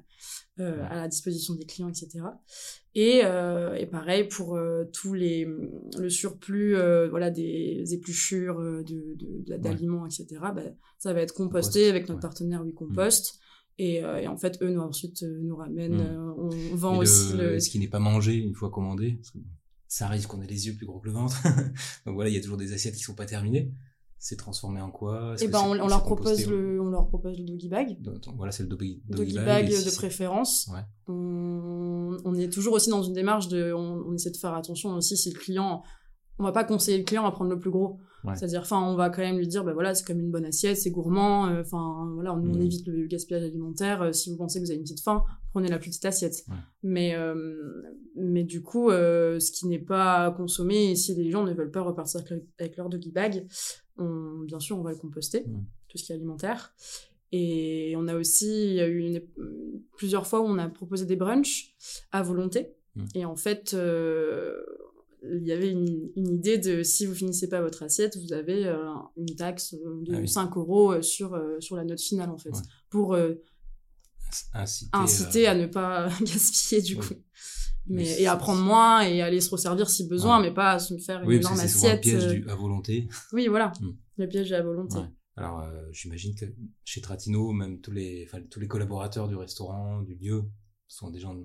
[0.60, 2.24] euh, à la disposition des clients, etc.
[2.96, 5.46] Et, euh, et pareil pour euh, tous les
[6.00, 9.16] le surplus, euh, voilà, des épluchures de
[9.58, 10.26] d'aliments, etc.
[10.42, 10.64] Bah,
[10.98, 13.36] ça va être composté avec notre partenaire Oui Compost.
[13.36, 13.44] Mmh.
[13.80, 16.36] Et, et, en fait, eux, nous, ensuite, nous ramènent, mmh.
[16.40, 17.60] on vend le, aussi le...
[17.60, 19.38] Ce qui n'est pas mangé une fois commandé, parce que
[19.88, 21.44] ça arrive qu'on ait les yeux plus gros que le ventre.
[22.08, 23.72] Donc voilà, il y a toujours des assiettes qui sont pas terminées.
[24.20, 25.36] C'est transformé en quoi?
[25.40, 28.02] Et eh ben, on, on leur propose le, on leur propose le doggy bag.
[28.02, 30.70] Donc, voilà, c'est le doggy, doggy, doggy bag, de préférence.
[30.74, 30.82] Ouais.
[31.08, 34.96] On, on, est toujours aussi dans une démarche de, on, on, essaie de faire attention
[34.96, 35.84] aussi si le client,
[36.40, 38.00] on va pas conseiller le client à prendre le plus gros.
[38.24, 38.36] Ouais.
[38.36, 40.78] C'est-à-dire, enfin, on va quand même lui dire, ben voilà, c'est comme une bonne assiette,
[40.78, 42.62] c'est gourmand, euh, enfin, voilà, on, mmh.
[42.62, 44.02] évite le gaspillage alimentaire.
[44.02, 46.44] Euh, si vous pensez que vous avez une petite faim, prenez la plus petite assiette.
[46.48, 46.56] Ouais.
[46.84, 47.36] Mais, euh,
[48.16, 52.22] mais du coup, ce qui n'est pas consommé, si les gens ne veulent pas repartir
[52.60, 53.48] avec leur doggy bag,
[53.98, 55.66] on, bien sûr, on va le composter, mmh.
[55.88, 56.74] tout ce qui est alimentaire.
[57.32, 59.22] Et on a aussi, il y a eu une,
[59.98, 61.76] plusieurs fois où on a proposé des brunchs
[62.12, 62.74] à volonté.
[62.96, 63.06] Mmh.
[63.16, 64.64] Et en fait, euh,
[65.24, 68.66] il y avait une, une, idée de si vous finissez pas votre assiette, vous avez
[68.66, 68.78] euh,
[69.18, 70.28] une taxe de ah oui.
[70.28, 72.62] 5 euros euh, sur, euh, sur la note finale, en fait, ouais.
[72.90, 73.18] pour
[74.54, 77.08] inciter, inciter à ne pas gaspiller, du oui.
[77.08, 77.14] coup.
[77.90, 80.50] Mais, mais et à prendre moins et aller se resservir si besoin, ouais.
[80.50, 82.04] mais pas se faire une oui, énorme assiette.
[82.04, 83.08] C'est le piège du à volonté.
[83.34, 83.72] Oui, voilà.
[83.80, 83.90] Mm.
[84.18, 84.98] Le piège à volonté.
[85.36, 86.46] Alors, euh, j'imagine que
[86.84, 90.44] chez Tratino, même tous les, tous les collaborateurs du restaurant, du lieu,
[90.88, 91.38] sont des gens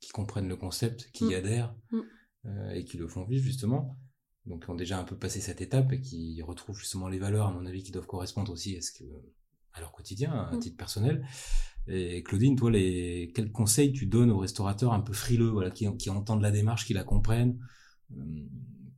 [0.00, 1.74] qui comprennent le concept, qui y adhèrent.
[1.90, 2.00] Mm
[2.46, 3.96] euh, et qui le font vivre justement,
[4.46, 7.52] donc ont déjà un peu passé cette étape et qui retrouvent justement les valeurs, à
[7.52, 9.04] mon avis, qui doivent correspondre aussi à, ce que,
[9.72, 11.24] à leur quotidien, à titre personnel.
[11.88, 15.86] Et Claudine, toi, les, quels conseils tu donnes aux restaurateurs un peu frileux, voilà, qui,
[15.96, 17.58] qui entendent la démarche, qui la comprennent,
[18.16, 18.24] euh,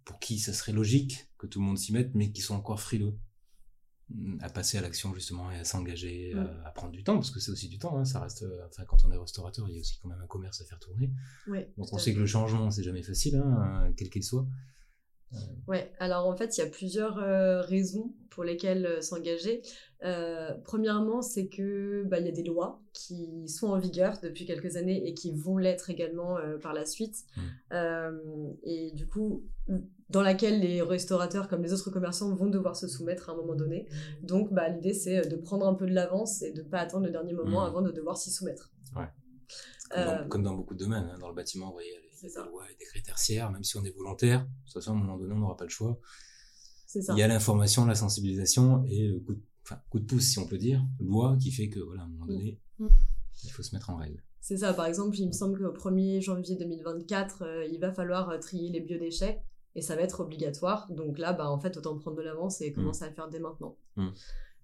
[0.04, 2.80] pour qui ça serait logique que tout le monde s'y mette, mais qui sont encore
[2.80, 3.14] frileux
[4.40, 6.40] à passer à l'action justement et à s'engager, ouais.
[6.40, 7.96] à, à, prendre du temps parce que c'est aussi du temps.
[7.96, 10.20] Hein, ça reste, euh, enfin quand on est restaurateur, il y a aussi quand même
[10.20, 11.10] un commerce à faire tourner.
[11.46, 14.46] Ouais, Donc on sait que le changement c'est jamais facile, hein, quel qu'il soit.
[15.32, 15.36] Euh...
[15.66, 19.62] Ouais, alors en fait il y a plusieurs euh, raisons pour lesquelles euh, s'engager.
[20.64, 24.76] premièrement, c'est que bah, il y a des lois qui sont en vigueur depuis quelques
[24.76, 27.24] années et qui vont l'être également euh, par la suite.
[27.70, 28.50] Mmh.
[28.64, 29.44] et du coup,
[30.10, 33.54] dans laquelle les restaurateurs comme les autres commerçants vont devoir se soumettre à un moment
[33.54, 33.88] donné.
[34.22, 37.06] Donc bah, l'idée c'est de prendre un peu de l'avance et de ne pas attendre
[37.06, 37.68] le dernier moment mmh.
[37.68, 38.72] avant de devoir s'y soumettre.
[38.94, 39.08] Ouais.
[39.90, 40.22] Comme, euh...
[40.22, 41.18] dans, comme, dans, beaucoup de domaines, hein.
[41.18, 43.94] dans le bâtiment, vous voyez, les, les lois et décrets tertiaires, même si on est
[43.94, 45.98] volontaire, de toute façon à un moment donné on n'aura pas le choix.
[46.86, 47.12] Ça.
[47.14, 50.38] Il y a l'information, la sensibilisation et le coup de, enfin, coup de pouce si
[50.38, 52.86] on peut dire, loi qui fait que voilà, à un moment donné, mmh.
[53.44, 54.22] il faut se mettre en règle.
[54.40, 58.28] C'est ça, par exemple, il me semble qu'au 1er janvier 2024, euh, il va falloir
[58.28, 59.40] euh, trier les biodéchets
[59.74, 60.86] et ça va être obligatoire.
[60.92, 63.06] Donc là, bah, en fait, autant prendre de l'avance et commencer mmh.
[63.06, 63.76] à le faire dès maintenant.
[63.96, 64.10] Mmh.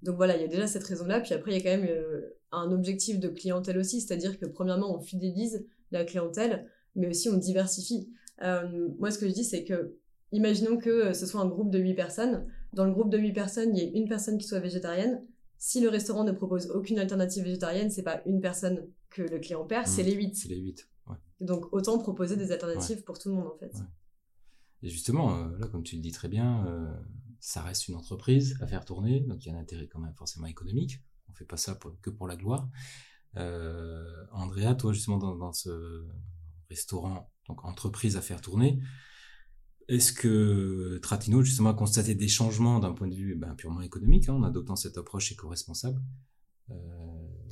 [0.02, 1.20] Donc voilà, il y a déjà cette raison-là.
[1.20, 4.46] Puis après, il y a quand même euh, un objectif de clientèle aussi, c'est-à-dire que
[4.46, 8.10] premièrement, on fidélise la clientèle, mais aussi on diversifie.
[8.42, 9.96] Euh, moi, ce que je dis, c'est que,
[10.32, 12.46] imaginons que ce soit un groupe de 8 personnes.
[12.72, 15.22] Dans le groupe de 8 personnes, il y a une personne qui soit végétarienne.
[15.58, 19.64] Si le restaurant ne propose aucune alternative végétarienne, c'est pas une personne que le client
[19.64, 19.90] perd, mmh.
[19.90, 20.36] c'est les 8.
[20.36, 20.88] C'est les 8.
[21.08, 21.16] Ouais.
[21.40, 23.02] Donc autant proposer des alternatives ouais.
[23.02, 23.74] pour tout le monde en fait.
[23.74, 23.86] Ouais.
[24.82, 26.90] Et justement, euh, là, comme tu le dis très bien, euh,
[27.40, 30.14] ça reste une entreprise à faire tourner, donc il y a un intérêt quand même
[30.14, 31.02] forcément économique.
[31.28, 32.68] On fait pas ça pour, que pour la gloire.
[33.36, 36.04] Euh, Andrea, toi justement dans, dans, ce
[36.70, 38.80] restaurant, donc entreprise à faire tourner,
[39.88, 44.28] est-ce que Tratino justement a constaté des changements d'un point de vue ben, purement économique
[44.28, 46.00] hein, en adoptant cette approche éco-responsable?
[46.70, 46.74] Euh,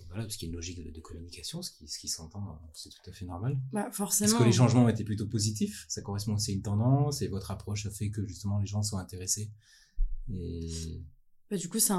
[0.07, 2.63] voilà, parce qu'il y a une logique de, de communication, ce qui, ce qui s'entend,
[2.73, 3.61] c'est tout à fait normal.
[3.73, 4.31] Bah, forcément.
[4.31, 5.85] Est-ce que les changements ont été plutôt positifs?
[5.89, 7.21] Ça correspond aussi à une tendance?
[7.21, 9.51] Et votre approche a fait que justement les gens sont intéressés
[10.33, 11.03] et...
[11.51, 11.95] Bah, du coup, c'est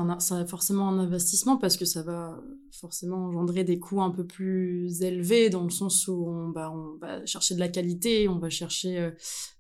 [0.48, 2.40] forcément un investissement parce que ça va
[2.72, 6.98] forcément engendrer des coûts un peu plus élevés dans le sens où on, bah, on
[6.98, 9.12] va chercher de la qualité, on va chercher euh,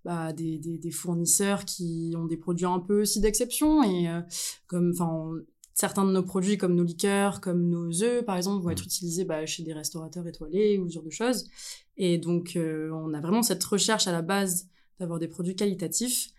[0.05, 4.21] bah, des, des, des, fournisseurs qui ont des produits un peu aussi d'exception et euh,
[4.67, 5.31] comme, enfin,
[5.73, 9.25] certains de nos produits comme nos liqueurs, comme nos œufs par exemple, vont être utilisés
[9.25, 11.49] bah, chez des restaurateurs étoilés ou ce genre de choses.
[11.97, 14.67] Et donc euh, on a vraiment cette recherche à la base
[14.99, 16.29] d'avoir des produits qualitatifs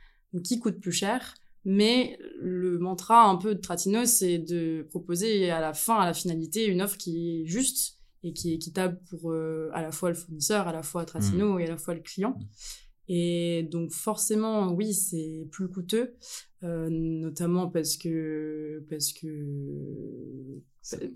[0.45, 1.35] qui coûtent plus cher.
[1.65, 6.15] Mais le mantra un peu de Tratino, c'est de proposer à la fin, à la
[6.15, 10.11] finalité, une offre qui est juste et qui est équitable pour euh, à la fois
[10.11, 11.61] le fournisseur, à la fois Tratino mmh.
[11.61, 12.39] et à la fois le client.
[13.09, 16.15] Et donc forcément, oui, c'est plus coûteux,
[16.63, 19.27] euh, notamment parce que parce que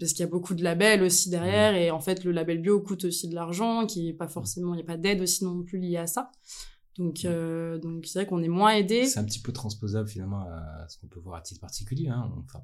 [0.00, 2.80] parce qu'il y a beaucoup de labels aussi derrière et en fait le label bio
[2.80, 5.62] coûte aussi de l'argent, qui est pas forcément, il n'y a pas d'aide aussi non
[5.62, 6.32] plus liée à ça.
[6.96, 9.06] Donc, euh, donc c'est vrai qu'on est moins aidé.
[9.06, 12.08] C'est un petit peu transposable finalement à ce qu'on peut voir à titre particulier.
[12.08, 12.32] Hein.
[12.38, 12.62] Enfin,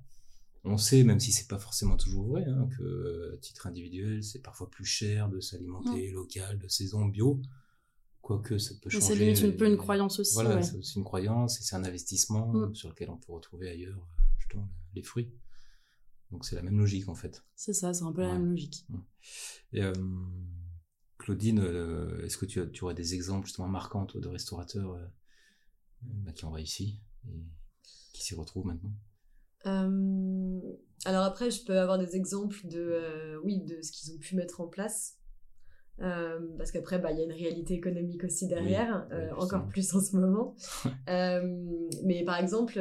[0.64, 4.40] on sait, même si c'est pas forcément toujours vrai, hein, que à titre individuel, c'est
[4.40, 7.40] parfois plus cher de s'alimenter local, de saison, bio.
[8.22, 9.06] Quoique ça peut changer.
[9.06, 10.34] C'est limite un peu une croyance aussi.
[10.34, 12.74] Voilà, c'est aussi une croyance et c'est un investissement mm.
[12.74, 14.06] sur lequel on peut retrouver ailleurs
[14.38, 15.32] justement les fruits.
[16.30, 17.42] Donc c'est la même logique en fait.
[17.56, 18.84] C'est ça, c'est un peu la même logique.
[18.88, 18.98] Mm.
[19.72, 19.92] Et, euh,
[21.20, 25.04] Claudine, euh, est-ce que tu, tu, aurais des exemples justement marquants de restaurateurs euh,
[26.02, 27.44] bah, qui ont réussi et
[28.12, 28.92] qui s'y retrouvent maintenant?
[31.04, 34.60] Alors après, je peux avoir des exemples de, oui, de ce qu'ils ont pu mettre
[34.60, 35.19] en place.
[36.02, 39.94] Euh, parce qu'après, bah, il y a une réalité économique aussi derrière, euh, encore plus
[39.94, 40.54] en ce moment.
[41.08, 41.40] euh,
[42.04, 42.80] mais par exemple,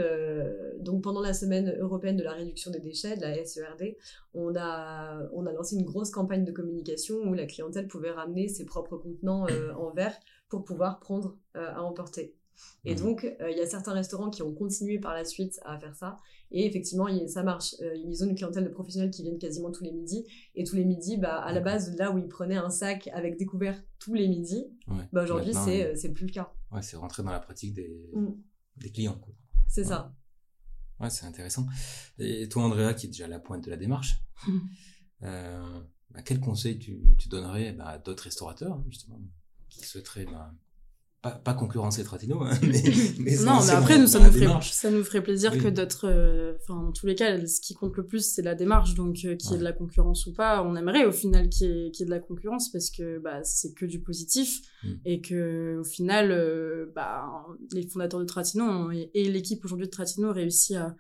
[0.80, 3.96] donc pendant la semaine européenne de la réduction des déchets, de la SERD,
[4.34, 8.48] on a, on a lancé une grosse campagne de communication où la clientèle pouvait ramener
[8.48, 10.16] ses propres contenants en verre
[10.48, 12.36] pour pouvoir prendre à emporter.
[12.86, 13.00] Et mmh.
[13.00, 16.18] donc, il y a certains restaurants qui ont continué par la suite à faire ça.
[16.52, 17.76] Et effectivement, ça marche.
[17.82, 20.26] Euh, ils ont une clientèle de professionnels qui viennent quasiment tous les midis.
[20.56, 23.38] Et tous les midis, bah, à la base, là où ils prenaient un sac avec
[23.38, 24.66] découvert tous les midis,
[25.14, 26.52] bah, aujourd'hui, c'est euh, c'est plus le cas.
[26.72, 28.34] Ouais, c'est rentré dans la pratique des, mm.
[28.78, 29.20] des clients.
[29.68, 30.16] C'est ça.
[31.00, 31.68] Ouais, c'est intéressant.
[32.18, 34.24] Et toi, Andrea, qui est déjà à la pointe de la démarche,
[35.24, 39.22] euh, bah, quel conseil tu, tu donnerais bah, à d'autres restaurateurs, hein, justement,
[39.70, 40.52] qui souhaiteraient bah,
[41.22, 42.82] pas, pas concurrencer Tratino, hein, mais,
[43.20, 46.54] mais non, mais après, nous, ça nous, ferait, ça nous ferait plaisir que d'autres, euh,
[46.62, 49.36] enfin, en tous les cas, ce qui compte le plus, c'est la démarche, donc euh,
[49.36, 52.06] qu'il y ait de la concurrence ou pas, on aimerait au final qu'il y, ait
[52.06, 54.94] de la concurrence parce que bah, c'est que du positif mm.
[55.04, 60.30] et que au final, euh, bah, les fondateurs de Tratino et, l'équipe aujourd'hui de Tratino
[60.30, 60.96] ont réussi à,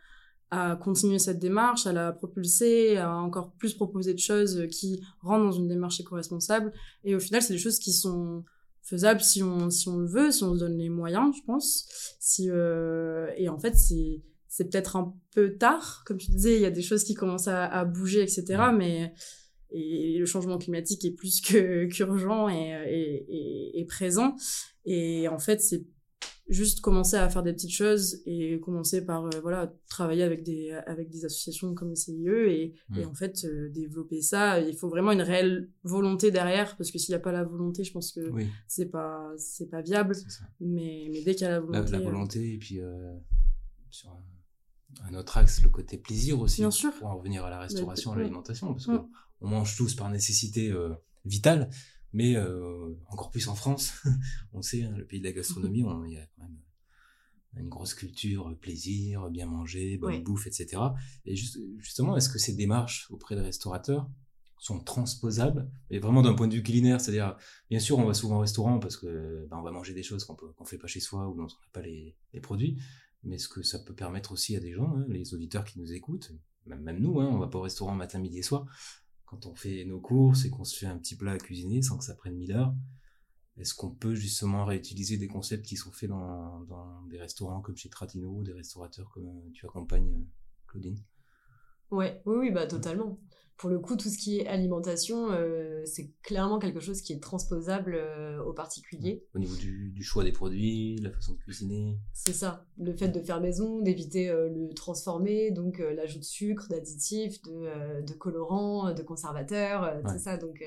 [0.52, 5.46] à continuer cette démarche, à la propulser, à encore plus proposer de choses qui rentrent
[5.46, 6.74] dans une démarche éco-responsable.
[7.06, 8.44] Et au final, c'est des choses qui sont
[8.90, 11.88] faisable si on si on le veut si on se donne les moyens je pense.
[12.20, 16.04] Si euh, et en fait c'est c'est peut-être un peu tard.
[16.06, 19.14] Comme tu disais il y a des choses qui commencent à, à bouger etc mais
[19.72, 24.36] et le changement climatique est plus que qu'urgent et, et, et, et, présent.
[24.86, 25.86] Et en fait c'est
[26.50, 30.72] juste commencer à faire des petites choses et commencer par euh, voilà travailler avec des
[30.88, 34.60] avec des associations comme le CIE et, et en fait euh, développer ça.
[34.60, 37.84] Il faut vraiment une réelle volonté derrière parce que s'il n'y a pas la volonté
[37.84, 38.22] je pense que
[38.68, 40.16] c'est pas c'est pas viable.
[40.60, 42.80] Mais mais dès qu'il y a la volonté la, euh, volonté et puis
[43.92, 44.10] sur
[45.04, 46.92] un, autre axe le côté plaisir aussi bien sûr.
[46.94, 49.00] pour en revenir à la restauration à l'alimentation parce que
[49.42, 50.74] on mange tous par nécessité
[51.26, 51.70] vitale
[52.14, 53.94] mais euh, encore plus en France,
[54.54, 56.58] on sait, hein, le pays de la gastronomie, il y a quand même
[57.58, 60.82] une grosse culture, plaisir, bien manger, bonne bouffe, etc.
[61.26, 64.10] Et justement, est-ce que ces démarches auprès des restaurateurs
[64.60, 67.38] sont transposables, mais vraiment d'un point de vue culinaire, c'est-à-dire,
[67.70, 70.26] bien sûr, on va souvent au restaurant parce que ben, on va manger des choses
[70.26, 72.78] qu'on ne fait pas chez soi ou dont on n'a pas les, les, produits,
[73.24, 75.94] mais est-ce que ça peut permettre aussi à des gens, hein, les auditeurs qui nous
[75.94, 76.34] écoutent,
[76.66, 78.66] même, même nous, hein, on va pas au restaurant matin, midi et soir,
[79.30, 82.00] quand on fait nos courses et qu'on se fait un petit plat à cuisiner sans
[82.00, 82.74] que ça prenne mille heures,
[83.58, 87.78] est-ce qu'on peut justement réutiliser des concepts qui sont faits dans, dans des restaurants comme
[87.78, 90.26] chez Tratino ou des restaurateurs comme tu accompagnes,
[90.66, 90.98] Claudine?
[91.92, 93.20] Ouais, oui, oui, bah totalement
[93.60, 97.20] pour le coup, tout ce qui est alimentation, euh, c'est clairement quelque chose qui est
[97.20, 99.26] transposable euh, aux particuliers.
[99.36, 102.00] Au niveau du, du, choix des produits, la façon de cuisiner.
[102.14, 102.66] C'est ça.
[102.78, 108.02] Le fait de faire maison, d'éviter euh, le transformer, donc l'ajout de sucre, d'additifs, de,
[108.02, 110.38] de colorants, de conservateurs, tout ça.
[110.38, 110.64] Donc,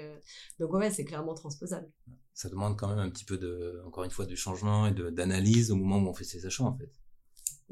[0.61, 1.91] donc ouais, c'est clairement transposable.
[2.35, 5.71] Ça demande quand même un petit peu de, encore une fois, de changement et d'analyse
[5.71, 6.93] au moment où on fait ses achats, en fait.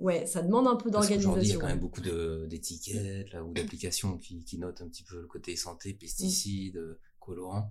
[0.01, 1.31] Ouais, ça demande un peu d'organisation.
[1.31, 5.05] Aujourd'hui, il y a quand même beaucoup d'étiquettes ou d'applications qui, qui notent un petit
[5.05, 6.97] peu le côté santé, pesticides, mm.
[7.21, 7.71] colorants.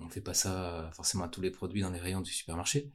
[0.00, 2.92] On ne fait pas ça forcément à tous les produits dans les rayons du supermarché.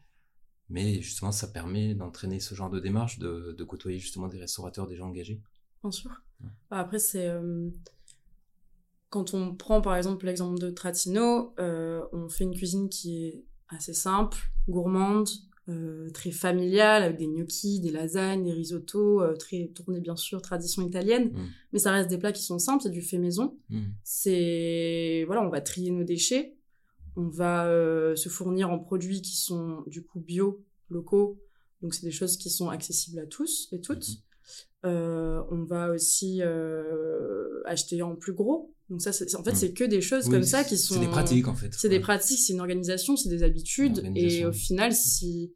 [0.70, 4.88] Mais justement, ça permet d'entraîner ce genre de démarche, de, de, côtoyer justement des restaurateurs
[4.88, 5.42] déjà engagés.
[5.82, 6.12] Bien sûr.
[6.70, 7.28] Bah, après, c'est.
[7.28, 7.70] Euh,
[9.10, 13.46] quand on prend par exemple l'exemple de Tratino, euh, on fait une cuisine qui est
[13.70, 15.30] assez simple, gourmande,
[15.70, 20.42] euh, très familial avec des gnocchis, des lasagnes, des risottos, euh, très tourné bien sûr
[20.42, 21.48] tradition italienne, mm.
[21.72, 23.58] mais ça reste des plats qui sont simples, c'est du fait maison.
[23.70, 23.84] Mm.
[24.04, 26.58] C'est voilà, on va trier nos déchets,
[27.16, 31.40] on va euh, se fournir en produits qui sont du coup bio, locaux,
[31.82, 34.06] donc c'est des choses qui sont accessibles à tous et toutes.
[34.06, 34.33] Mm-hmm.
[34.84, 36.42] On va aussi
[37.66, 38.74] acheter en plus gros.
[38.90, 39.56] Donc ça, en fait, mm.
[39.56, 40.96] c'est que des choses comme ça qui sont.
[40.96, 41.74] C'est des pratiques en fait.
[41.74, 45.54] C'est des pratiques, c'est une organisation, c'est des habitudes, et au final, si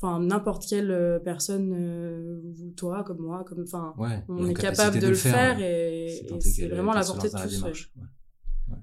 [0.00, 3.94] enfin n'importe quelle euh, personne euh, vous toi comme moi comme enfin
[4.28, 8.76] on est capable de, le faire, et, c'est vraiment la portée de tous ouais.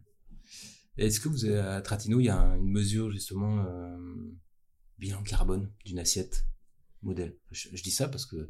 [0.98, 3.98] est-ce que vous à Tratino il y a une mesure justement euh,
[5.00, 6.46] bilan carbone d'une assiette
[7.02, 7.38] modèle?
[7.52, 8.50] Je, dis ça parce que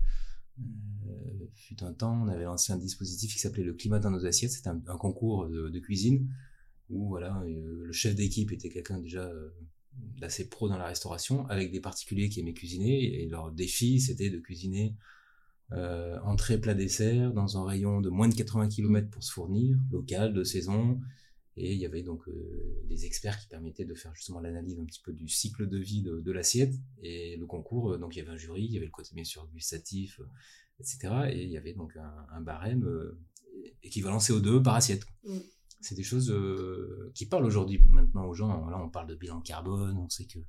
[0.59, 4.25] euh, fut un temps, on avait lancé un dispositif qui s'appelait le climat dans nos
[4.25, 4.51] assiettes.
[4.51, 6.29] C'était un, concours de, cuisine
[6.89, 9.49] où voilà, euh, le chef d'équipe était quelqu'un déjà euh,
[10.19, 14.29] d'assez pro dans la restauration, avec des particuliers qui aimaient cuisiner et leur défi c'était
[14.29, 14.95] de cuisiner
[15.71, 19.77] euh, entrée, plat, dessert dans un rayon de moins de 80 km pour se fournir,
[19.91, 20.99] local, de saison.
[21.57, 24.85] Et il y avait donc euh, des experts qui permettaient de faire justement l'analyse un
[24.85, 26.73] petit peu du cycle de vie de, l'assiette.
[27.01, 29.11] Et le concours, euh, donc il y avait un jury, il y avait le côté
[29.13, 30.25] bien sûr gustatif, euh,
[30.79, 31.29] etc.
[31.31, 32.85] Et il y avait donc un, barème
[33.83, 35.05] équivalent CO2 par assiette.
[35.23, 35.37] Mm.
[35.79, 36.33] C'est des choses
[37.13, 38.67] qui parlent aujourd'hui maintenant aux gens.
[38.69, 40.39] Là, on parle de bilan carbone, on sait que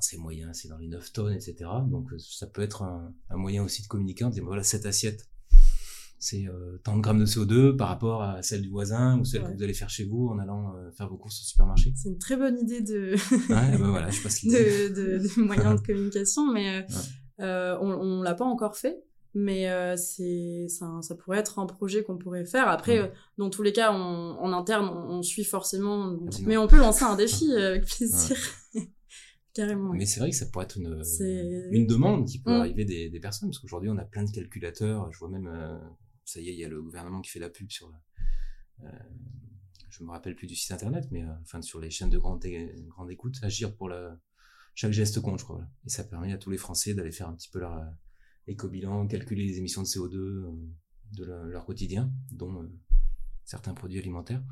[0.00, 1.70] c'est moyen, c'est dans les 9 tonnes, etc.
[1.88, 5.26] Donc ça peut être un, un moyen aussi de communiquer en disant voilà, cette assiette,
[6.18, 9.42] c'est euh, tant de grammes de CO2 par rapport à celle du voisin ou celle
[9.42, 11.92] que vous allez faire chez vous en allant euh, faire vos courses au supermarché.
[11.94, 15.80] C'est une très bonne idée de, ouais, ben voilà, je passe de, de, de, moyens
[15.80, 16.86] de communication, mais
[17.40, 19.02] euh, on, on l'a pas encore fait.
[19.38, 19.66] Mais
[19.98, 22.68] c'est ça, ça, pourrait être un projet qu'on pourrait faire.
[22.68, 26.16] Après, dans tous les cas, on, en interne, on, suit forcément.
[26.46, 28.34] Mais on peut lancer un défi avec plaisir.
[29.52, 29.92] Carrément.
[29.92, 31.02] Mais c'est vrai que ça pourrait être une,
[31.70, 32.60] une demande qui peut mm.
[32.60, 35.12] arriver des, des personnes, parce qu'aujourd'hui on a plein de calculateurs.
[35.12, 35.50] Je vois même
[36.26, 37.90] ça y est, il y a le gouvernement qui fait la pub sur.
[38.82, 38.90] Euh,
[39.88, 42.44] je me rappelle plus du site internet, mais euh, enfin sur les chaînes de grande,
[42.88, 44.18] grande écoute, agir pour la,
[44.74, 45.66] chaque geste compte, je crois.
[45.86, 47.84] Et ça permet à tous les Français d'aller faire un petit peu leur euh,
[48.48, 50.54] éco-bilan, calculer les émissions de CO2
[51.12, 52.68] de leur quotidien, dont
[53.44, 54.42] certains produits alimentaires.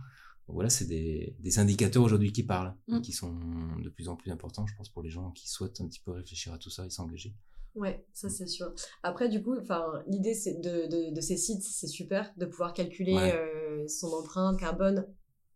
[0.46, 3.00] Donc voilà, c'est des, des, indicateurs aujourd'hui qui parlent, mm.
[3.00, 3.34] qui sont
[3.78, 6.12] de plus en plus importants, je pense, pour les gens qui souhaitent un petit peu
[6.12, 7.34] réfléchir à tout ça et s'engager.
[7.74, 8.72] Ouais, ça c'est sûr.
[9.02, 12.72] Après, du coup, enfin, l'idée c'est de, de, de, ces sites, c'est super de pouvoir
[12.72, 15.06] calculer euh, son empreinte carbone,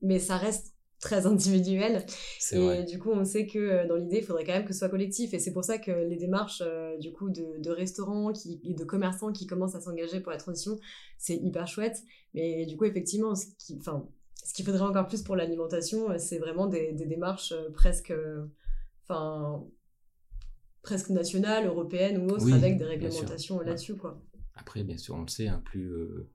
[0.02, 2.04] mais ça reste très individuel.
[2.50, 2.84] Et vrai.
[2.84, 4.88] du coup, on sait que euh, dans l'idée, il faudrait quand même que ce soit
[4.88, 5.32] collectif.
[5.32, 8.74] Et c'est pour ça que les démarches euh, du coup de, de restaurants qui, et
[8.74, 10.76] de commerçants qui commencent à s'engager pour la transition,
[11.18, 12.02] c'est hyper chouette.
[12.34, 14.08] Mais du coup, effectivement, ce qui, enfin,
[14.44, 18.12] ce qu'il faudrait encore plus pour l'alimentation, c'est vraiment des, des démarches presque,
[19.04, 19.64] enfin
[20.88, 23.94] presque nationale, européenne ou autre, avec des réglementations là-dessus.
[23.94, 24.24] quoi.
[24.54, 26.30] Après, bien sûr, on le sait, hein, plus, euh,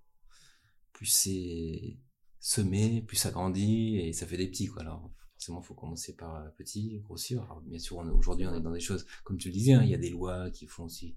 [0.91, 1.97] plus c'est
[2.39, 4.67] semé, plus ça grandit et ça fait des petits.
[4.67, 4.83] Quoi.
[4.83, 7.41] Alors, forcément, il faut commencer par euh, petit, grossir.
[7.41, 9.89] Alors, bien sûr, aujourd'hui, on est dans des choses, comme tu le disais, hein, il
[9.89, 11.15] y a des lois qui font aussi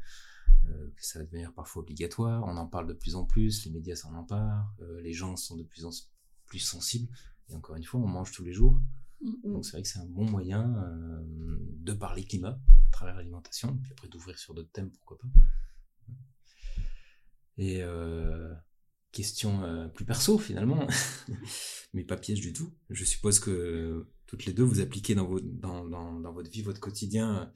[0.70, 2.42] euh, que ça va devenir parfois obligatoire.
[2.46, 5.62] On en parle de plus en plus, les médias s'en emparent, les gens sont de
[5.62, 5.90] plus en
[6.46, 7.12] plus sensibles.
[7.50, 8.80] Et encore une fois, on mange tous les jours.
[9.20, 9.52] Mm.
[9.52, 13.76] Donc c'est vrai que c'est un bon moyen euh, de parler climat à travers l'alimentation,
[13.78, 15.28] puis après d'ouvrir sur d'autres thèmes, pourquoi pas.
[17.58, 18.52] Et euh,
[19.12, 20.86] question euh, plus perso finalement,
[21.94, 22.74] mais pas piège du tout.
[22.90, 26.62] Je suppose que toutes les deux vous appliquez dans, vos, dans, dans, dans votre vie,
[26.62, 27.52] votre quotidien,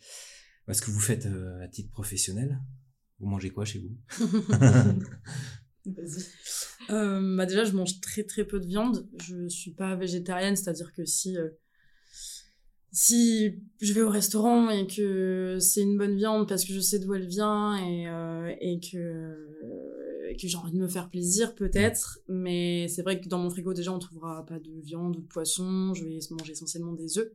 [0.73, 2.61] ce que vous faites à titre professionnel.
[3.19, 3.99] Vous mangez quoi chez vous?
[6.91, 9.09] euh, bah déjà, je mange très très peu de viande.
[9.23, 11.49] Je suis pas végétarienne, c'est-à-dire que si euh,
[12.93, 16.99] si je vais au restaurant et que c'est une bonne viande parce que je sais
[16.99, 19.37] d'où elle vient et euh, et que
[20.41, 23.75] que j'ai envie de me faire plaisir peut-être, mais c'est vrai que dans mon frigo
[23.75, 25.93] déjà on trouvera pas de viande ou de poisson.
[25.95, 27.31] Je vais manger essentiellement des œufs.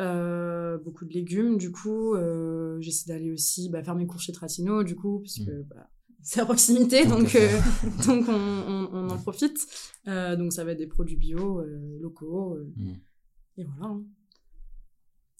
[0.00, 4.32] Euh, beaucoup de légumes du coup euh, j'essaie d'aller aussi bah, faire mes courses chez
[4.32, 5.66] Tratino du coup puisque mmh.
[5.68, 5.90] bah,
[6.22, 7.48] c'est à proximité, donc, euh,
[8.06, 9.66] donc on, on, on, en profite.
[10.06, 12.54] Euh, donc ça va être des produits bio, euh, locaux.
[12.54, 12.94] Euh, mm.
[13.58, 13.92] Et voilà.
[13.92, 14.04] Hein.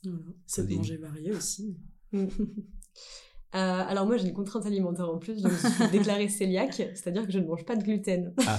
[0.04, 0.32] voilà.
[0.46, 1.76] C'est de manger varié aussi.
[2.12, 2.26] Mm.
[3.52, 7.38] alors moi j'ai une contrainte alimentaire en plus, je suis déclarée cœliaque, c'est-à-dire que je
[7.38, 8.34] ne mange pas de gluten.
[8.46, 8.58] Ah.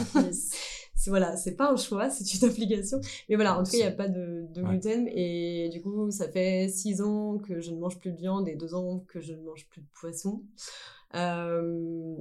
[0.96, 3.02] c'est voilà, c'est pas un choix, c'est une application.
[3.28, 5.10] Mais voilà, en tout cas, il n'y a pas de, de gluten.
[5.10, 8.56] Et du coup, ça fait six ans que je ne mange plus de viande et
[8.56, 10.44] deux ans que je ne mange plus de poisson.
[11.16, 12.16] Euh,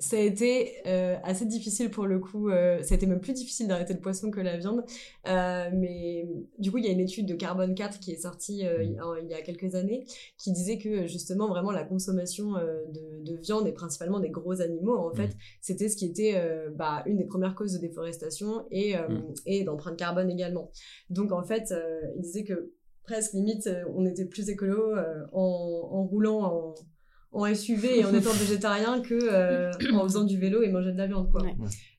[0.00, 2.50] ça a été euh, assez difficile pour le coup.
[2.50, 4.84] Euh, ça a été même plus difficile d'arrêter le poisson que la viande.
[5.26, 8.64] Euh, mais du coup, il y a une étude de Carbone 4 qui est sortie
[8.82, 13.66] il y a quelques années qui disait que justement, vraiment, la consommation de, de, viande
[13.66, 16.40] et principalement des gros animaux, en fait, c'était ce qui était
[16.74, 18.94] bah, une des premières causes de déforestation et,
[19.46, 20.70] et d'empreinte carbone également.
[21.10, 21.74] Donc, en fait,
[22.16, 22.72] il disait que
[23.04, 24.94] presque limite, on était plus écolo
[25.32, 26.74] en, en roulant en
[27.32, 30.98] en SUV et en étant végétarien que euh, en faisant du vélo et manger de
[30.98, 31.42] la viande quoi.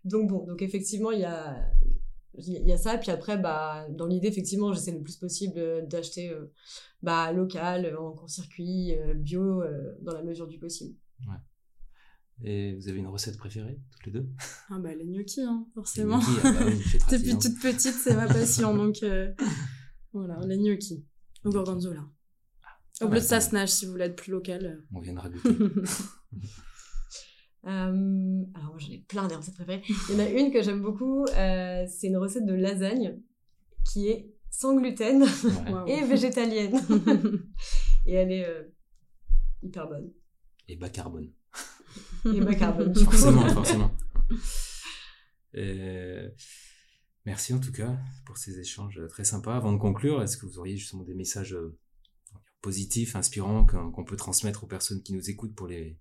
[0.05, 1.65] Donc bon, donc effectivement il y a
[2.37, 6.29] il y a ça puis après bah dans l'idée effectivement j'essaie le plus possible d'acheter
[6.29, 6.51] euh,
[7.01, 9.63] bah local en court-circuit euh, bio
[10.01, 10.95] dans la mesure du possible.
[11.27, 11.35] Ouais.
[12.41, 14.29] Et vous avez une recette préférée, toutes les deux?
[14.69, 16.21] Ah bah les gnocchis, hein, forcément.
[16.21, 16.65] Ah bah
[17.11, 19.03] Depuis toute petite, c'est ma passion, donc
[20.13, 21.05] voilà, les gnocchis
[21.43, 22.07] au gorgonzola.
[23.01, 24.83] Ah, Au bleu de Sassenage, si vous voulez être plus local.
[24.93, 25.49] On viendra goûter.
[27.65, 29.81] Euh, alors moi j'en ai plein des recettes préférées.
[30.09, 33.19] Il y en a une que j'aime beaucoup, euh, c'est une recette de lasagne
[33.83, 35.83] qui est sans gluten Ouais.
[35.99, 36.79] et végétalienne.
[38.05, 38.63] et elle est euh,
[39.61, 40.09] hyper bonne.
[40.69, 41.31] Et bas carbone.
[42.33, 43.11] Et bas carbone du coup.
[43.11, 43.91] Forcément, forcément.
[45.55, 46.29] Euh,
[47.25, 49.57] merci en tout cas pour ces échanges très sympas.
[49.57, 51.57] Avant de conclure, est-ce que vous auriez justement des messages
[52.61, 55.97] positifs, inspirants qu'on peut transmettre aux personnes qui nous écoutent pour les,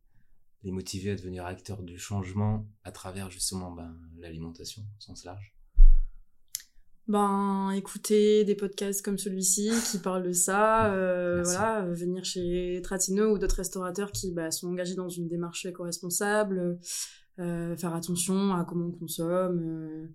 [0.65, 5.55] les motiver à devenir acteurs du changement à travers justement ben, l'alimentation au sens large.
[7.07, 13.33] Ben, écouter des podcasts comme celui-ci qui parlent de ça, euh, voilà, venir chez Tratino
[13.33, 16.79] ou d'autres restaurateurs qui bah, sont engagés dans une démarche éco-responsable,
[17.76, 20.07] faire attention à comment on consomme, euh,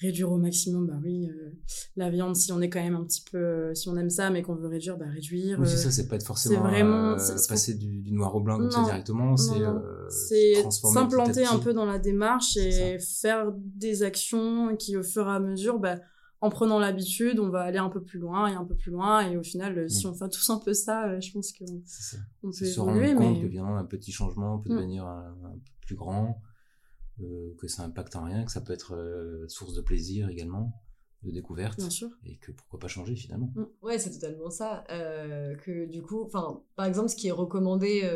[0.00, 1.50] réduire au maximum, bah oui, euh,
[1.96, 4.30] la viande si on est quand même un petit peu, euh, si on aime ça
[4.30, 5.58] mais qu'on veut réduire, bah réduire.
[5.58, 8.40] Oui, c'est euh, ça, c'est pas être forcément vraiment- euh, passer du, du noir au
[8.40, 10.08] blanc comme ça Non, directement, c'est euh,
[10.70, 15.40] s'implanter un peu dans la démarche et faire des actions qui au fur et à
[15.40, 15.96] mesure bah,
[16.40, 19.28] en prenant l'habitude on va aller un peu plus loin et un peu plus loin
[19.28, 20.10] et au final euh, si Mm.
[20.10, 22.16] on fait tous un peu ça euh, je pense qu'on ça.
[22.44, 24.76] on peut se rendre évoluer compte mais que finalement un petit changement peut Mm.
[24.76, 26.40] devenir un, un peu plus grand,
[27.20, 30.72] euh, que ça impacte en rien, que ça peut être euh, source de plaisir également,
[31.22, 33.52] de découverte, bien sûr et que pourquoi pas changer finalement.
[33.82, 34.84] Ouais, c'est totalement ça.
[34.90, 38.08] Euh, que du coup, enfin, par exemple, ce qui est recommandé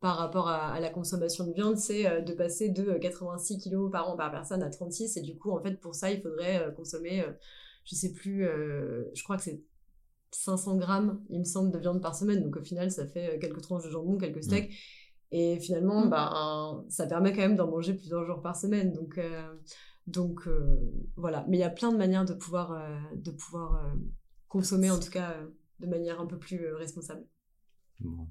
[0.00, 3.90] par rapport à, à la consommation de viande, c'est de passer de euh, 86 kilos
[3.90, 5.16] par an par personne à 36.
[5.16, 7.24] Et du coup, en fait, pour ça, il faudrait consommer,
[7.84, 9.62] je sais plus, je crois que c'est
[10.30, 12.42] 500 grammes, il me semble, de viande par semaine.
[12.42, 14.72] Donc au final, ça fait quelques tranches de jambon, quelques steaks.
[15.30, 16.10] Et finalement, Mm.
[16.10, 18.92] bah, ça permet quand même d'en manger plusieurs jours par semaine.
[18.92, 19.54] Donc, euh,
[20.06, 20.78] donc euh,
[21.16, 21.44] voilà.
[21.48, 23.94] Mais il y a plein de manières de pouvoir, euh, de pouvoir
[24.48, 25.34] consommer, en tout cas,
[25.80, 27.24] de manière un peu plus responsable.
[28.00, 28.28] Bon.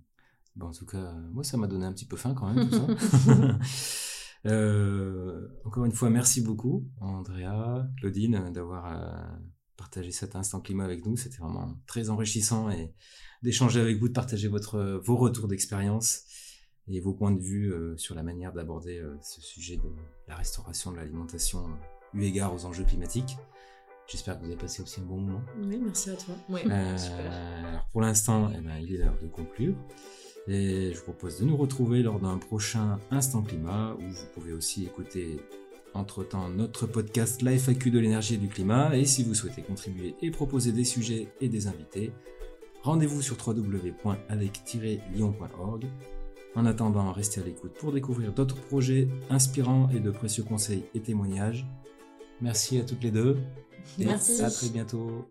[0.55, 2.75] Bon, en tout cas, moi ça m'a donné un petit peu faim quand même tout
[2.75, 2.85] ça.
[5.65, 9.35] Encore une fois, merci beaucoup Andrea, Claudine, d'avoir
[9.77, 11.17] partagé cet instant climat avec nous.
[11.17, 12.93] C'était vraiment très enrichissant et
[13.41, 16.21] d'échanger avec vous, de partager votre, vos retours d'expérience
[16.89, 19.89] et vos points de vue euh, sur la manière d'aborder euh, ce sujet de
[20.27, 23.38] la restauration de l'alimentation euh, eu égard aux enjeux climatiques.
[24.07, 25.41] J'espère que vous avez passé aussi un bon moment.
[25.61, 27.31] oui merci à toi Euh, super.
[27.31, 29.75] alors pour l'instant, eh ben, il est l'heure de conclure.
[30.45, 34.51] Et je vous propose de nous retrouver lors d'un prochain Instant Climat où vous pouvez
[34.51, 35.39] aussi écouter
[35.93, 38.93] entre-temps notre podcast La FAQ de l'énergie et du climat.
[38.97, 42.11] Et si vous souhaitez contribuer et proposer des sujets et des invités,
[42.81, 45.86] rendez-vous sur www.avec-lyon.org.
[46.55, 50.99] En attendant, restez à l'écoute pour découvrir d'autres projets inspirants et de précieux conseils et
[50.99, 51.65] témoignages.
[52.41, 53.37] Merci à toutes les deux
[53.99, 54.43] et Merci.
[54.43, 55.25] à très bientôt.